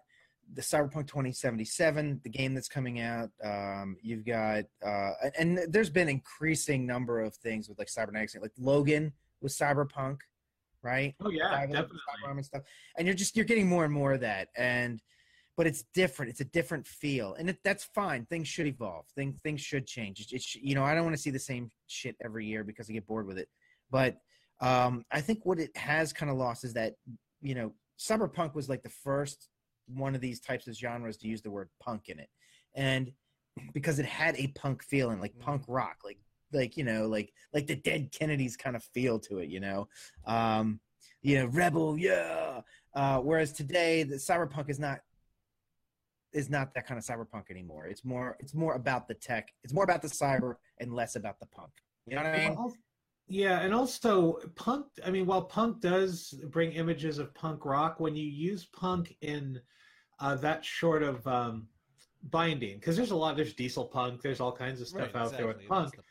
[0.54, 3.30] the Cyberpunk 2077, the game that's coming out.
[3.44, 8.52] Um, you've got, uh, and there's been increasing number of things with like cybernetics, like
[8.58, 10.20] Logan was cyberpunk,
[10.82, 11.16] right?
[11.22, 11.98] oh yeah, Cyber- definitely.
[12.30, 12.62] and stuff.
[12.98, 15.02] And you're just you're getting more and more of that, and
[15.56, 16.32] but it's different.
[16.32, 18.26] It's a different feel, and it, that's fine.
[18.26, 19.06] Things should evolve.
[19.16, 20.20] Things things should change.
[20.20, 22.64] It, it sh- you know, I don't want to see the same shit every year
[22.64, 23.48] because I get bored with it.
[23.92, 24.18] But
[24.62, 26.94] um, I think what it has kind of lost is that
[27.42, 29.50] you know, cyberpunk was like the first
[29.88, 32.30] one of these types of genres to use the word punk in it,
[32.76, 33.12] and
[33.74, 36.20] because it had a punk feeling, like punk rock, like
[36.52, 39.88] like you know, like like the Dead Kennedys kind of feel to it, you know.
[40.26, 40.80] Um,
[41.22, 42.62] you know, rebel, yeah.
[42.94, 45.00] Uh, whereas today, the cyberpunk is not
[46.34, 47.88] is not that kind of cyberpunk anymore.
[47.88, 49.50] It's more it's more about the tech.
[49.64, 51.72] It's more about the cyber and less about the punk.
[52.06, 52.74] You know what I mean?
[53.34, 54.86] Well, Yeah, and also punk.
[55.06, 59.60] I mean, while punk does bring images of punk rock, when you use punk in
[60.20, 61.68] uh, that short of um,
[62.30, 63.36] binding, because there's a lot.
[63.36, 64.22] There's diesel punk.
[64.22, 65.96] There's all kinds of stuff Right, out there with punk.
[65.96, 66.08] That's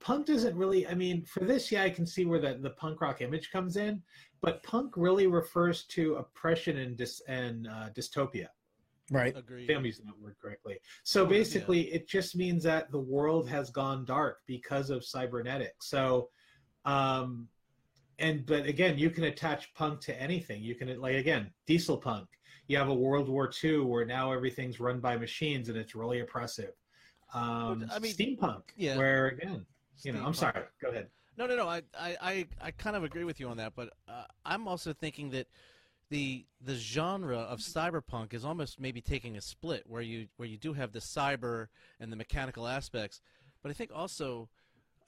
[0.00, 0.86] punk doesn't really.
[0.86, 3.76] I mean, for this, yeah, I can see where the the punk rock image comes
[3.76, 4.02] in,
[4.40, 8.48] but punk really refers to oppression and dis and uh, dystopia.
[9.10, 9.36] Right.
[9.36, 9.70] Agreed.
[9.70, 10.78] If I'm using that word correctly.
[11.04, 11.30] So Oh, yeah.
[11.30, 15.88] basically, it just means that the world has gone dark because of cybernetics.
[15.88, 16.28] So,
[16.86, 17.48] um,
[18.18, 20.62] and but again, you can attach punk to anything.
[20.62, 22.28] You can like again, diesel punk.
[22.68, 26.20] You have a World War II where now everything's run by machines and it's really
[26.20, 26.72] oppressive.
[27.34, 28.96] Um, I mean, steampunk, yeah.
[28.96, 29.66] where again,
[30.02, 30.62] you know, I'm sorry.
[30.80, 31.08] Go ahead.
[31.36, 31.68] No, no, no.
[31.68, 34.94] I, I, I, I kind of agree with you on that, but uh, I'm also
[34.94, 35.48] thinking that
[36.08, 40.56] the the genre of cyberpunk is almost maybe taking a split, where you where you
[40.56, 41.66] do have the cyber
[42.00, 43.20] and the mechanical aspects,
[43.62, 44.48] but I think also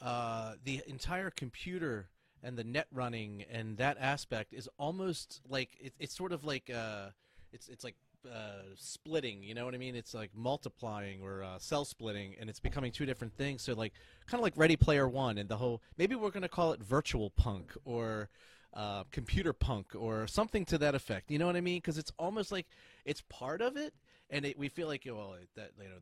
[0.01, 2.09] uh, the entire computer
[2.43, 6.71] and the net running and that aspect is almost like it, it's sort of like
[6.71, 7.09] uh,
[7.53, 7.97] it's it's like
[8.27, 9.43] uh, splitting.
[9.43, 9.95] You know what I mean?
[9.95, 13.63] It's like multiplying or uh, cell splitting, and it's becoming two different things.
[13.63, 13.93] So like
[14.27, 15.83] kind of like Ready Player One and the whole.
[15.97, 18.29] Maybe we're gonna call it virtual punk or
[18.75, 21.31] uh, computer punk or something to that effect.
[21.31, 21.79] You know what I mean?
[21.79, 22.67] Because it's almost like
[23.05, 23.95] it's part of it,
[24.31, 25.97] and it, we feel like well that you know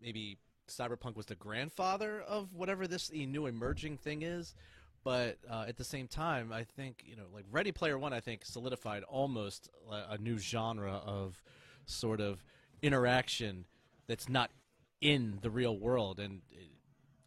[0.00, 0.38] maybe
[0.72, 4.54] cyberpunk was the grandfather of whatever this new emerging thing is.
[5.04, 8.20] But uh, at the same time, I think you know, like Ready Player One, I
[8.20, 11.42] think solidified almost a, a new genre of
[11.86, 12.44] sort of
[12.82, 13.66] interaction
[14.06, 14.50] that's not
[15.00, 16.62] in the real world, and uh,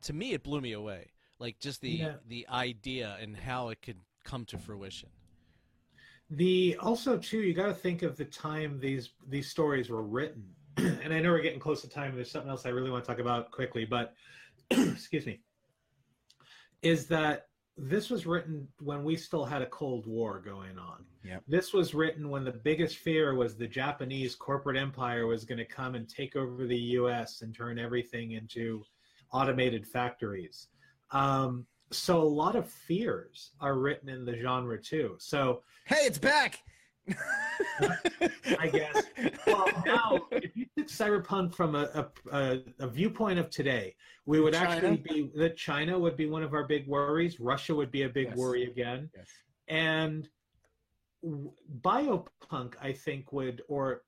[0.03, 1.11] to me, it blew me away.
[1.39, 2.13] Like just the Yeah.
[2.27, 5.09] the idea and how it could come to fruition.
[6.29, 10.54] The also too, you got to think of the time these these stories were written.
[11.03, 12.15] and I know we're getting close to time.
[12.15, 14.13] There's something else I really want to talk about quickly, but
[14.71, 15.41] excuse me,
[16.81, 17.47] is that
[17.77, 21.03] this was written when we still had a Cold War going on.
[21.23, 21.43] Yep.
[21.47, 25.65] This was written when the biggest fear was the Japanese corporate empire was going to
[25.65, 27.41] come and take over the U.S.
[27.41, 28.83] and turn everything into
[29.33, 30.67] automated factories.
[31.11, 35.15] Um, so a lot of fears are written in the genre too.
[35.19, 36.61] So Hey, it's back.
[38.59, 39.03] I guess.
[39.45, 43.95] Well, now if you took cyberpunk from a, a, a, viewpoint of today,
[44.25, 44.69] we would China?
[44.69, 47.39] actually be that China would be one of our big worries.
[47.39, 48.37] Russia would be a big Yes.
[48.37, 49.27] worry again, Yes.
[49.67, 50.27] and
[51.81, 54.03] biopunk, I think, would or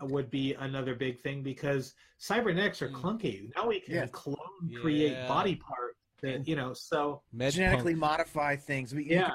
[0.00, 2.94] would be another big thing because cybernetics are Mm.
[3.00, 3.50] clunky.
[3.56, 4.10] Now we can Yes.
[4.10, 5.28] clone, create Yeah.
[5.28, 6.72] body parts that you know.
[6.72, 8.94] So Genetically modify things.
[8.94, 9.32] We, yeah,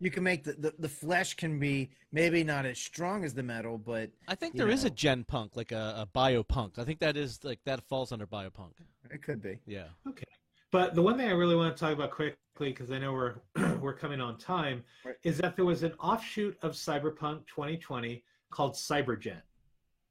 [0.00, 3.42] you can make the, the the flesh can be maybe not as strong as the
[3.42, 6.78] metal, but I think you there is a gen punk, like a, a biopunk.
[6.78, 8.72] I think that is like that falls under biopunk.
[9.10, 9.58] it could be.
[9.66, 9.84] Yeah.
[10.08, 10.24] Okay.
[10.72, 13.34] But the one thing I really want to talk about quickly, because I know we're
[13.80, 15.16] we're coming on time, Right.
[15.22, 19.42] is that there was an offshoot of Cyberpunk 2020 called Cybergen.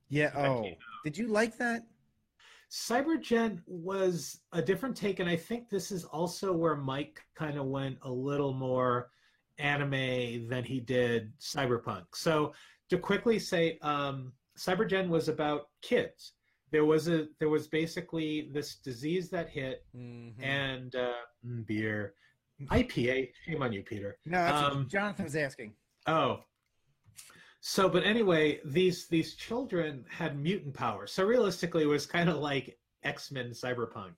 [0.09, 0.29] Yeah.
[0.29, 0.65] That Oh,
[1.03, 1.83] did you like that?
[2.71, 7.65] Cybergen was a different take, and I think this is also where Mike kind of
[7.65, 9.09] went a little more
[9.59, 12.05] anime than he did Cyberpunk.
[12.15, 12.53] So
[12.89, 16.33] to quickly say, um, Cybergen was about kids.
[16.71, 20.33] There was a there was basically this disease that hit, Mhm.
[20.43, 21.13] and uh,
[21.45, 22.13] mm, beer,
[22.67, 23.31] IPA.
[23.45, 24.17] Shame on you, Peter.
[24.25, 25.73] No, that's Um, Jonathan was asking.
[26.07, 26.43] Oh.
[27.61, 31.11] So, but anyway, these these children had mutant powers.
[31.11, 34.13] So realistically, it was kind of like X Men Cyberpunk,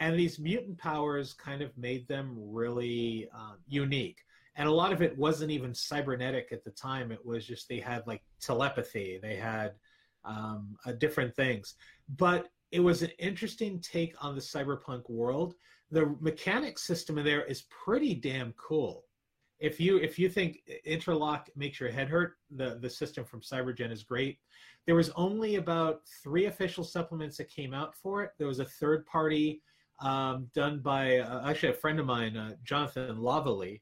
[0.00, 4.18] and these mutant powers kind of made them really um, unique.
[4.56, 7.10] And a lot of it wasn't even cybernetic at the time.
[7.10, 9.18] It was just they had like telepathy.
[9.20, 9.72] They had
[10.24, 11.74] um, uh, different things,
[12.16, 15.54] but it was an interesting take on the cyberpunk world.
[15.90, 19.04] The mechanic system in there is pretty damn cool
[19.64, 23.90] if you if you think interlock makes your head hurt the the system from cybergen
[23.90, 24.38] is great
[24.86, 28.64] there was only about three official supplements that came out for it there was a
[28.64, 29.62] third party
[30.00, 33.80] um, done by uh, actually a friend of mine uh, jonathan lavalley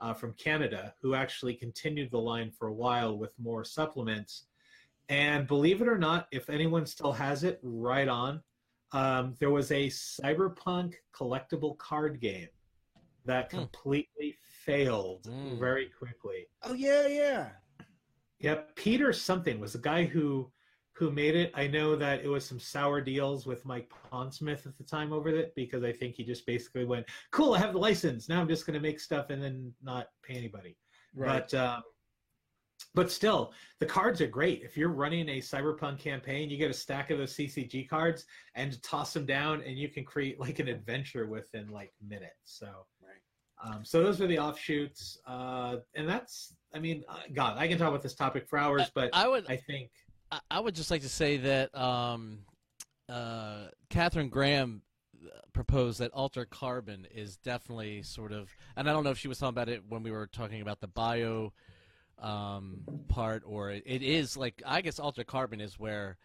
[0.00, 4.46] uh, from canada who actually continued the line for a while with more supplements
[5.08, 8.42] and believe it or not if anyone still has it right on
[8.92, 12.48] um, there was a cyberpunk collectible card game
[13.26, 13.58] that Hmm.
[13.58, 14.34] completely
[14.64, 15.58] failed Mm.
[15.58, 16.46] very quickly.
[16.62, 17.50] Oh yeah, yeah.
[18.40, 20.50] Yep, Peter something was the guy who
[20.98, 21.52] who made it.
[21.54, 25.28] I know that it was some sour deals with Mike Pondsmith at the time over
[25.28, 28.28] it because I think he just basically went, "Cool, I have the license.
[28.28, 30.76] Now I'm just going to make stuff and then not pay anybody."
[31.14, 31.48] Right.
[31.48, 31.82] But um,
[32.94, 34.62] but still, the cards are great.
[34.62, 38.24] If you're running a cyberpunk campaign, you get a stack of those CCG cards
[38.56, 42.34] and toss them down, and you can create like an adventure within like minutes.
[42.42, 43.74] So, Right.
[43.74, 46.56] um, so those are the offshoots, uh, and that's.
[46.74, 49.46] I mean, uh, God, I can talk about this topic for hours, but I would
[49.48, 49.90] I think
[50.30, 52.40] I, I would just like to say that um,
[53.08, 54.82] uh, Catherine Graham
[55.52, 59.38] proposed that Altered Carbon is definitely sort of, and I don't know if she was
[59.38, 61.52] talking about it when we were talking about the bio
[62.18, 66.16] um, part, or it, it is like I guess Altered Carbon is where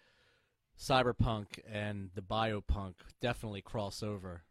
[0.80, 4.43] cyberpunk and the biopunk definitely cross over.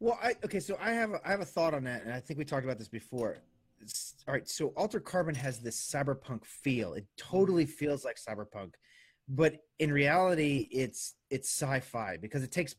[0.00, 2.20] Well, I okay, so I have a, I have a thought on that, and I
[2.20, 3.38] think we talked about this before.
[4.26, 6.94] All right, so Alter Carbon has this cyberpunk feel.
[6.94, 7.72] It totally mm-hmm.
[7.72, 8.74] feels like cyberpunk,
[9.28, 12.74] but in reality, it's it's sci-fi because it takes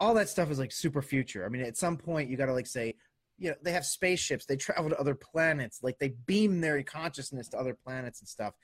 [0.00, 1.44] all that stuff is like super future.
[1.44, 2.94] I mean, at some point, you got to like say,
[3.38, 7.48] you know, they have spaceships, they travel to other planets, like they beam their consciousness
[7.48, 8.54] to other planets and stuff.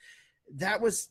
[0.55, 1.09] That was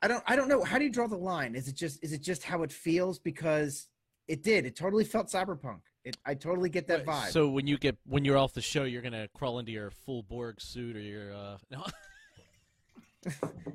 [0.00, 0.62] I don't I don't know.
[0.62, 1.54] How do you draw the line?
[1.54, 3.18] Is it just is it just how it feels?
[3.18, 3.88] Because
[4.28, 4.66] it did.
[4.66, 5.80] It totally felt cyberpunk.
[6.08, 7.28] It, I totally get that vibe.
[7.28, 10.22] So when you get when you're off the show, you're gonna crawl into your full
[10.22, 11.84] Borg suit or your uh, no.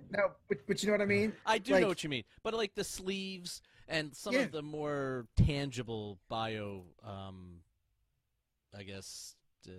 [0.10, 1.34] no, but, but you know what I mean.
[1.46, 4.42] I do Like- know what you mean, but like the sleeves and some Yeah.
[4.42, 7.60] of the more tangible bio, um,
[8.76, 9.36] I guess,
[9.68, 9.72] uh,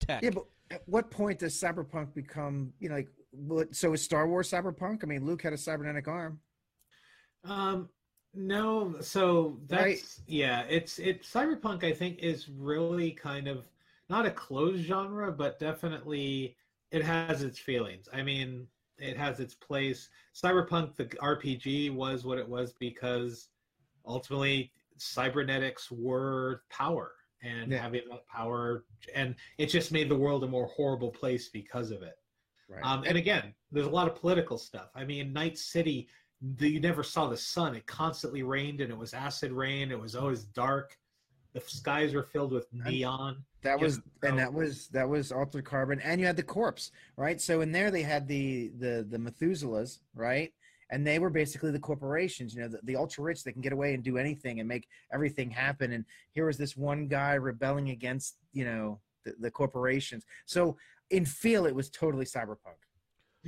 [0.00, 0.22] tech.
[0.22, 3.08] Yeah, but at what point does cyberpunk become you know like?
[3.72, 5.00] So is Star Wars cyberpunk?
[5.02, 6.40] I mean, Luke had a cybernetic arm.
[7.44, 7.90] Um,
[8.34, 10.18] no, so that's Right.
[10.26, 10.62] yeah.
[10.68, 11.22] It's it.
[11.22, 13.66] Cyberpunk, I think, is really kind of
[14.08, 16.56] not a closed genre, but definitely
[16.90, 18.08] it has its feelings.
[18.12, 18.66] I mean,
[18.98, 20.08] it has its place.
[20.34, 23.48] Cyberpunk, the RPG, was what it was because
[24.06, 27.12] ultimately cybernetics were power,
[27.42, 27.82] and Yeah.
[27.82, 32.02] having that power, and it just made the world a more horrible place because of
[32.02, 32.18] it.
[32.68, 32.82] Right.
[32.84, 34.90] Um, and again, there's a lot of political stuff.
[34.94, 36.08] I mean, Night City,
[36.40, 37.74] the, you never saw the sun.
[37.74, 39.90] It constantly rained, and it was acid rain.
[39.90, 40.96] It was always dark.
[41.52, 43.44] The skies were filled with neon.
[43.62, 46.92] That was so- and that was that was altered carbon, and you had the corpse,
[47.16, 47.40] right?
[47.40, 50.52] So in there they had the the the Methuselahs, right?
[50.90, 53.74] And they were basically the corporations, you know, the, the ultra rich that can get
[53.74, 55.92] away and do anything and make everything happen.
[55.92, 60.24] And here was this one guy rebelling against, you know, the, the corporations.
[60.46, 60.78] So
[61.10, 62.78] in feel, it was totally cyberpunk.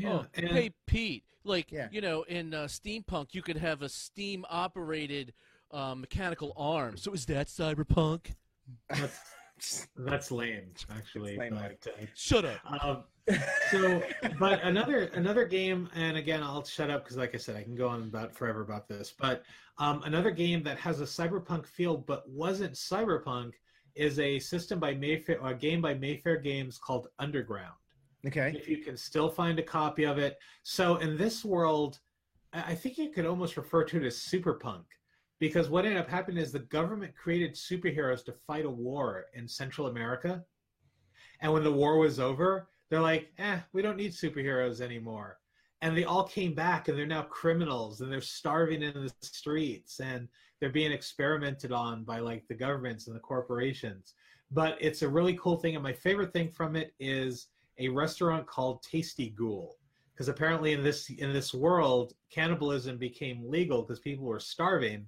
[0.05, 1.89] Oh, and hey Pete, like Yeah.
[1.91, 5.33] you know, in uh, steampunk, you could have a steam operated
[5.71, 6.97] uh, mechanical arm.
[6.97, 8.35] So is that cyberpunk?
[8.89, 11.37] that's, that's lame, actually.
[11.37, 12.85] That's lame, but, uh, Shut up.
[12.85, 13.05] Um,
[13.71, 14.03] so,
[14.39, 17.77] but another another game, and again, I'll shut up because, like I said, I can
[17.77, 19.15] go on about forever about this.
[19.17, 19.45] But
[19.79, 23.53] um, another game that has a cyberpunk feel but wasn't cyberpunk
[23.95, 27.75] is a system by Mayfair, a game by Mayfair Games called Underground.
[28.27, 28.53] Okay.
[28.57, 32.01] If you can still find a copy of it, so in this world,
[32.53, 34.85] I think you could almost refer to it as superpunk.
[35.39, 39.49] Because what ended up happening is the government created superheroes to fight a war in
[39.49, 40.45] Central America.
[41.41, 45.39] And when the war was over, they're like, eh, we don't need superheroes anymore.
[45.81, 50.01] And they all came back and they're now criminals and they're starving in the streets
[50.01, 50.29] and
[50.61, 54.13] they're being experimented on by like the governments and the corporations.
[54.51, 55.75] But it's a really cool thing.
[55.75, 57.47] And my favorite thing from it is
[57.81, 59.77] a restaurant called Tasty Ghoul.
[60.13, 65.07] Because apparently in this in this world, cannibalism became legal because people were starving.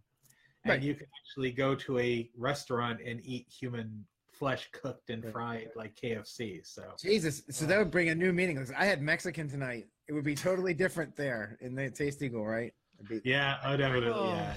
[0.65, 5.71] And you can actually go to a restaurant and eat human flesh cooked and fried
[5.77, 6.65] like KFC.
[6.65, 7.43] So Jesus.
[7.51, 8.65] So that uh, would bring a new meaning.
[8.77, 9.87] I had Mexican tonight.
[10.09, 12.73] It would be totally different there in the Tasty Eagle, right?
[13.09, 14.29] Be- yeah, oh definitely, oh.
[14.29, 14.55] yeah.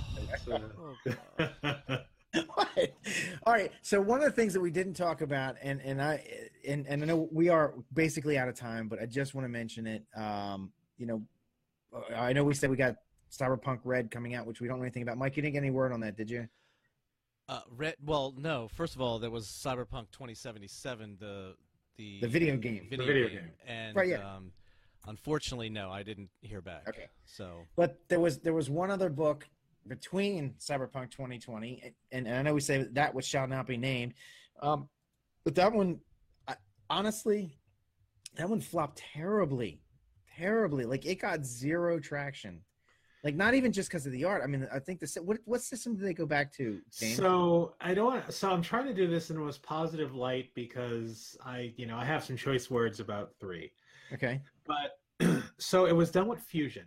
[0.54, 0.96] Uh, oh.
[1.40, 2.02] It's,
[2.36, 2.68] uh, God.
[2.76, 2.94] What?
[3.46, 3.72] All right.
[3.82, 6.24] So one of the things that we didn't talk about, and and I
[6.68, 9.50] and, and I know we are basically out of time, but I just want to
[9.50, 10.04] mention it.
[10.16, 11.22] Um, you know,
[12.16, 12.96] I know we said we got
[13.32, 15.18] Cyberpunk Red coming out, which we don't know anything about.
[15.18, 16.48] Mike, you didn't get any word on that, did you?
[17.48, 18.68] Uh, Red, well, no.
[18.68, 21.56] First of all, there was Cyberpunk 2077, the
[21.98, 22.88] the The video game.
[22.90, 23.38] video, video game.
[23.38, 23.52] game.
[23.68, 24.36] and Right, yeah.
[24.36, 24.52] um,
[25.08, 26.88] unfortunately, no, I didn't hear back.
[26.90, 27.06] Okay.
[27.26, 29.48] So But there was there was one other book
[29.88, 34.14] between Cyberpunk 2020 and, and I know we say that which shall not be named,
[34.62, 34.90] um,
[35.44, 36.00] but that one,
[36.48, 36.56] I,
[36.90, 37.58] honestly,
[38.38, 39.82] that one flopped terribly,
[40.38, 40.86] terribly.
[40.86, 42.62] Like it got zero traction.
[43.24, 44.44] Like not even just because of the art.
[44.44, 46.80] I mean, I think the what what system did they go back to?
[46.92, 48.32] So I don't.
[48.32, 51.98] So I'm trying to do this in the most positive light because I, you know,
[51.98, 53.72] I have some choice words about three.
[54.14, 55.00] okay, But
[55.58, 56.86] so it was done with Fusion,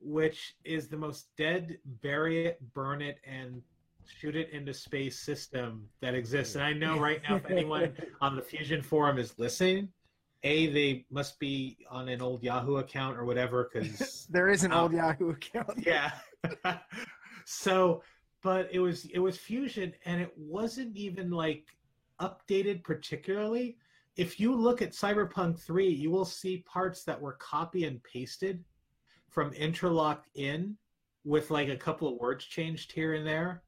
[0.00, 3.62] which is the most dead, bury it, burn it, and
[4.06, 6.54] shoot it into space system that exists.
[6.56, 9.88] And I know right now, if anyone on the Fusion forum is listening,
[10.42, 14.72] a they must be on an old Yahoo account or whatever because there is an
[14.72, 14.82] Oh.
[14.82, 15.70] old um, Yahoo account.
[15.86, 16.12] yeah.
[17.44, 18.02] so,
[18.42, 21.66] but it was it was Fusion, and it wasn't even like
[22.20, 23.76] updated particularly.
[24.16, 28.62] If you look at Cyberpunk 3, you will see parts that were copy and pasted
[29.30, 30.76] from interlocked in
[31.24, 33.62] with like a couple of words changed here and there.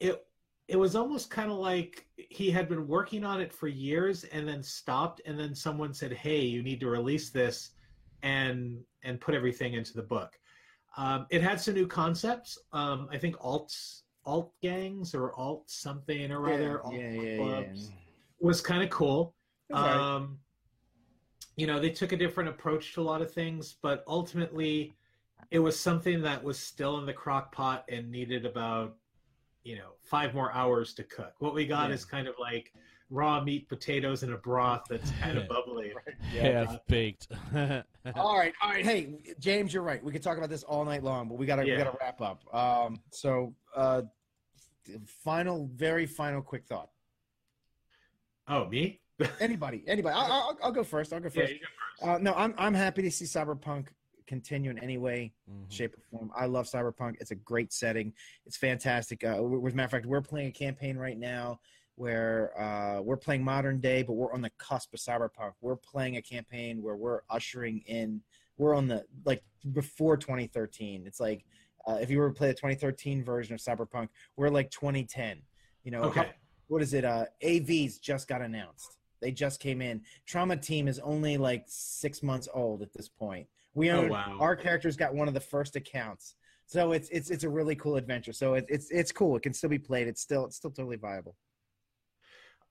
[0.00, 0.24] it
[0.68, 4.46] it was almost kind of like he had been working on it for years and
[4.46, 7.70] then stopped and then someone said hey you need to release this
[8.22, 10.38] and and put everything into the book
[10.96, 16.30] um, it had some new concepts um, i think alts alt gangs or alt something
[16.30, 17.96] or other alt yeah, yeah, clubs yeah.
[18.40, 19.34] was kind of cool
[19.70, 20.28] right.
[21.58, 24.94] You know they took a different approach to a lot of things but ultimately
[25.50, 28.96] it was something that was still in the crock pot and needed about
[29.64, 31.94] you know five more hours to cook what we got Yeah.
[31.96, 32.72] is kind of like
[33.10, 35.48] raw meat potatoes in a broth that's kind of Yeah.
[35.48, 35.92] bubbly
[36.40, 37.26] Half baked.
[38.14, 38.84] All right, all right.
[38.84, 40.02] Hey, James, you're right.
[40.02, 42.42] We could talk about this all night long, but we gotta we gotta wrap up.
[42.54, 44.02] Um, so, uh,
[45.06, 46.90] final, very final, quick thought.
[48.48, 49.00] oh me
[49.40, 50.14] Anybody, anybody.
[50.14, 51.12] I'll, I'll, I'll go first.
[51.12, 51.52] I'll go yeah, first.
[51.54, 51.60] you
[52.02, 53.88] go Uh, no, I'm I'm happy to see Cyberpunk
[54.26, 55.72] continue in any way, Mhm.
[55.72, 56.30] shape, or form.
[56.36, 57.14] I love Cyberpunk.
[57.20, 58.12] It's a great setting.
[58.46, 59.24] It's fantastic.
[59.24, 61.60] Uh, with with matter of fact, we're playing a campaign right now
[61.96, 65.52] where uh, we're playing modern day, but we're on the cusp of Cyberpunk.
[65.60, 68.20] We're playing a campaign where we're ushering in.
[68.56, 69.42] We're on the like
[69.72, 71.04] before 2013.
[71.06, 71.44] It's like
[71.88, 75.42] uh, if you were to play the 2013 version of Cyberpunk, we're like 2010.
[75.82, 76.20] You know, Okay.
[76.20, 76.30] how-
[76.68, 77.02] what is it?
[77.02, 78.97] Uh, AVs just got announced.
[79.20, 80.02] They just came in.
[80.26, 83.46] Trauma Team is only like six months old at this point.
[83.74, 84.36] We Oh, wow.
[84.40, 86.34] our characters got one of the first accounts,
[86.66, 88.32] so it's it's it's a really cool adventure.
[88.32, 89.36] So it, it's it's cool.
[89.36, 90.08] It can still be played.
[90.08, 91.36] It's still it's still totally viable.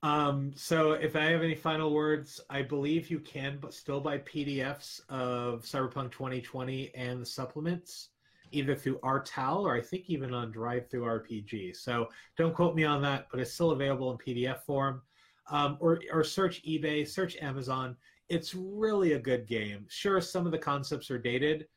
[0.04, 4.20] Um, so if I have any final words, I believe you can but still buy
[4.20, 8.10] PDFs of Cyberpunk 2020 and the supplements,
[8.52, 9.20] either through R.
[9.22, 11.76] Tal or I think even on DriveThruRPG.
[11.76, 15.02] So don't quote me on that, but it's still available in PDF form.
[15.50, 17.96] Um, or or search eBay, search Amazon.
[18.30, 19.86] It's really a good game.
[19.90, 21.68] Sure, some of the concepts are dated,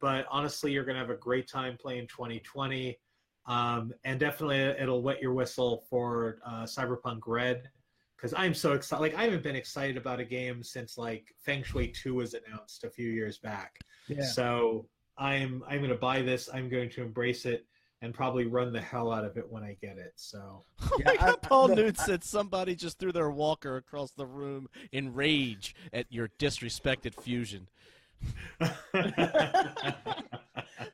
[0.00, 2.98] but honestly, you're gonna have a great time playing 2020
[3.46, 7.68] um, and definitely it'll wet your whistle for uh, Cyberpunk Red
[8.16, 9.00] because I'm so excited.
[9.00, 12.84] Like I haven't been excited about a game since like Feng Shui Two was announced
[12.84, 13.76] a few years back.
[14.08, 14.22] Yeah.
[14.22, 14.86] So
[15.18, 16.48] I'm I'm going to buy this.
[16.52, 17.66] I'm going to embrace it
[18.02, 20.12] and probably run the hell out of it when I get it.
[20.16, 23.30] So Oh Yeah, my I- God, I- Paul look, Newt said somebody just threw their
[23.30, 27.66] walker across the room in rage at your disrespected Fuzion.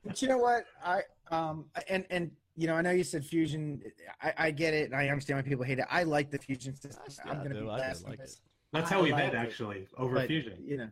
[0.04, 0.64] But you know what?
[0.84, 3.80] I um and and you know I know you said Fuzion.
[4.22, 5.86] I, I get it, and I understand why people hate it.
[5.90, 7.02] I like the Fuzion system.
[7.24, 7.60] I- I'm I gonna do.
[7.62, 8.40] be last like this.
[8.72, 9.36] That's I how we like met it.
[9.36, 10.58] actually over But, Fuzion.
[10.64, 10.88] You know,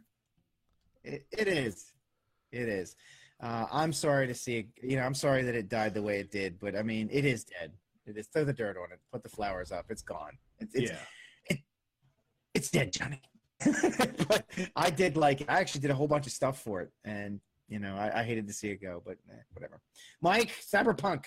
[1.05, 1.93] it, it is.
[2.53, 2.97] It is.
[3.45, 4.67] Uh, I'm sorry to see it.
[4.83, 7.27] You know, I'm sorry that it died the way it did, but I mean, it
[7.27, 7.73] is dead.
[8.07, 8.27] It is.
[8.29, 9.01] Throw the dirt on it.
[9.13, 9.85] Put the flowers up.
[9.91, 10.39] It's gone.
[10.61, 10.91] It's, it's,
[11.51, 11.57] yeah.
[12.55, 13.21] it's dead, Johnny.
[14.29, 15.45] but I did like.
[15.47, 17.39] I actually did a whole bunch of stuff for it, and
[17.69, 19.79] you know, I, I hated to see it go, but eh, whatever.
[20.23, 21.25] Mike, Cyberpunk.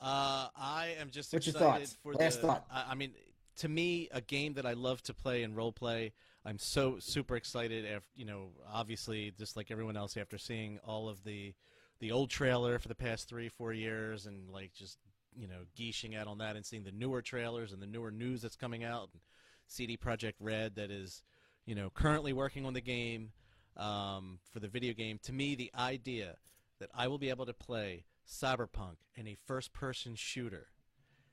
[0.00, 1.96] Uh, I am just What's your thoughts?
[2.02, 2.48] for Last the.
[2.48, 2.66] thought.
[2.68, 3.12] I, I mean,
[3.58, 6.12] to me, a game that I love to play and role play.
[6.44, 7.84] I'm so super excited.
[7.84, 11.54] After, you know, obviously, just like everyone else, after seeing all of the
[12.00, 14.98] the old trailer for the past three, four years, and like just
[15.36, 18.40] you know geeshing out on that, and seeing the newer trailers and the newer news
[18.42, 19.20] that's coming out, and
[19.66, 21.22] CD Projekt Red that is,
[21.66, 23.32] you know, currently working on the game
[23.76, 25.18] um, for the video game.
[25.24, 26.36] To me, the idea
[26.80, 30.68] that I will be able to play Cyberpunk in a first-person shooter,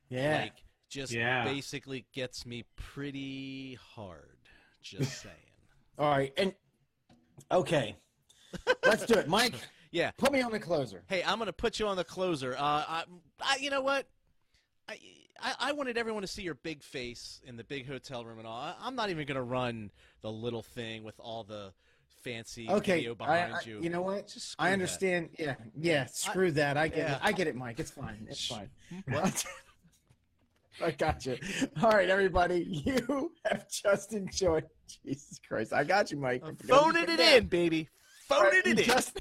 [0.10, 0.42] Yeah.
[0.42, 1.44] like, just Yeah.
[1.46, 4.35] basically gets me pretty hard.
[4.86, 5.36] Just saying.
[5.98, 6.54] All right, and
[7.52, 7.96] okay,
[8.86, 9.56] let's do it, Mike.
[9.92, 10.12] Yeah.
[10.18, 11.04] Put me on the closer.
[11.08, 12.54] Hey, I'm gonna put you on the closer.
[12.54, 13.04] Uh, I,
[13.40, 14.06] I, you know what?
[14.90, 15.00] I,
[15.40, 18.46] I, I wanted everyone to see your big face in the big hotel room and
[18.46, 18.58] all.
[18.58, 21.72] I, I'm not even gonna run the little thing with all the
[22.24, 23.80] fancy Okay, video behind I- you.
[23.82, 24.36] you know what?
[24.60, 24.74] I that.
[24.74, 25.30] understand.
[25.40, 26.08] Yeah, yeah.
[26.08, 26.76] Screw that.
[26.76, 27.16] I get yeah.
[27.16, 27.20] it.
[27.24, 27.80] I get it, Mike.
[27.80, 28.28] It's fine.
[28.30, 28.70] It's fine.
[29.10, 29.32] fine.
[30.84, 31.38] I got you.
[31.82, 32.84] All right, everybody.
[32.86, 34.66] You have just enjoyed.
[35.04, 35.74] Jesus Christ!
[35.74, 36.44] I got you, Mike.
[36.46, 37.90] I'm phoning it in, baby.
[38.28, 38.86] Phoning right, it in.
[38.86, 39.20] Just,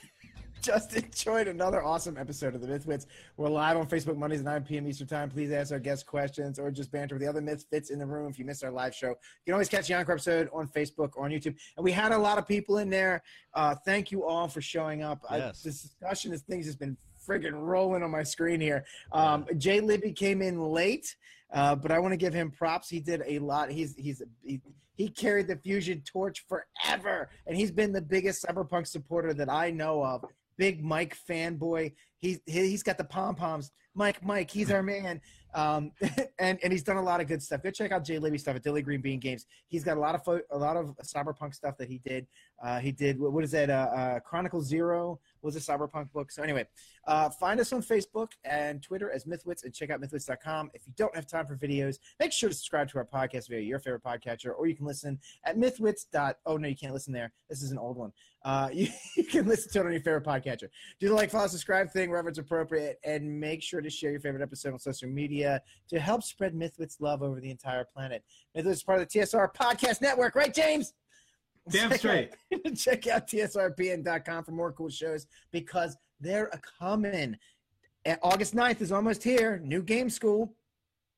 [0.63, 3.07] just enjoyed another awesome episode of the Mythwits.
[3.37, 4.87] We're live on Facebook Mondays at 9 p.m.
[4.89, 5.31] Eastern Time.
[5.31, 8.31] Please ask our guests questions or just banter with the other Misfits in the room
[8.31, 9.09] if you missed our live show.
[9.11, 11.55] You can always catch the encore episode on Facebook or on YouTube.
[11.77, 13.23] And we had a lot of people in there.
[13.55, 15.23] Uh, thank you all for showing up.
[15.29, 15.63] I, Yes.
[15.63, 16.97] this discussion, this thing's has been
[17.27, 18.85] friggin' rolling on my screen here.
[19.13, 21.15] Um, Jay Libby came in late,
[21.53, 22.89] uh, but I want to give him props.
[22.89, 23.71] He did a lot.
[23.71, 24.61] He's he's he,
[24.97, 29.71] he carried the Fuzion torch forever, and he's been the biggest cyberpunk supporter that I
[29.71, 30.25] know of.
[30.57, 31.93] Big Mike fanboy.
[32.19, 33.73] He's he, he's got the pom poms.
[33.95, 35.21] Mike, Mike, he's our man.
[35.55, 35.93] Um,
[36.39, 37.63] and and he's done a lot of good stuff.
[37.63, 39.47] Go check out Jay Libby stuff at Dilly Green Bean Games.
[39.69, 42.27] He's got a lot of fo- a lot of cyberpunk stuff that he did.
[42.63, 43.71] Uh, he did what, what is that?
[43.71, 46.33] Uh, uh, Chronicle Zero was a cyberpunk book.
[46.33, 46.67] So anyway,
[47.07, 50.71] uh, find us on Facebook and Twitter as Mythwits and check out mythwits.com.
[50.75, 53.61] If you don't have time for videos, make sure to subscribe to our podcast via
[53.61, 56.07] your favorite podcatcher, or you can listen at mythwits.
[56.47, 57.33] Oh no, you can't listen there.
[57.49, 58.13] This is an old one.
[58.45, 60.69] Uh, you, you can listen to it on your favorite podcatcher.
[61.01, 64.21] Do the like, follow, subscribe thing wherever it's appropriate, and make sure to share your
[64.21, 65.44] favorite episode on social media
[65.89, 68.23] to help spread Mythwits love over the entire planet.
[68.57, 70.93] Mythwits is part of the TSR Podcast Network, right, James?
[71.71, 72.31] Damn Check straight.
[72.53, 77.37] out- Check out tsrpn.com for more cool shows because they're a coming.
[78.23, 79.59] August 9th is almost here.
[79.65, 80.55] New game school.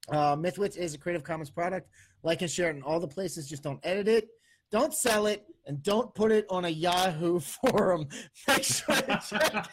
[0.09, 1.89] Uh, Mythwits is a Creative Commons product.
[2.23, 3.49] Like and share it in all the places.
[3.49, 4.29] Just don't edit it,
[4.71, 8.07] don't sell it, and don't put it on a Yahoo forum.
[8.47, 9.67] Make sure to check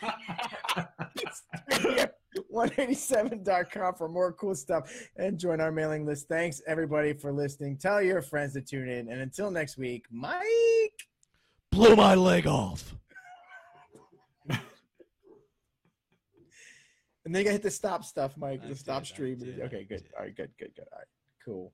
[2.54, 6.28] 187.com for more cool stuff and join our mailing list.
[6.28, 7.78] Thanks, everybody, for listening.
[7.78, 9.10] Tell your friends to tune in.
[9.10, 10.44] And until next week, Mike.
[11.72, 12.96] Blew my leg off.
[17.26, 18.62] And then you got to hit the stop stuff, Mike.
[18.66, 19.60] I The stop did, I stream.
[19.64, 20.04] Okay, good.
[20.18, 20.88] All right, good, good, good.
[20.92, 21.08] All right,
[21.46, 21.74] cool.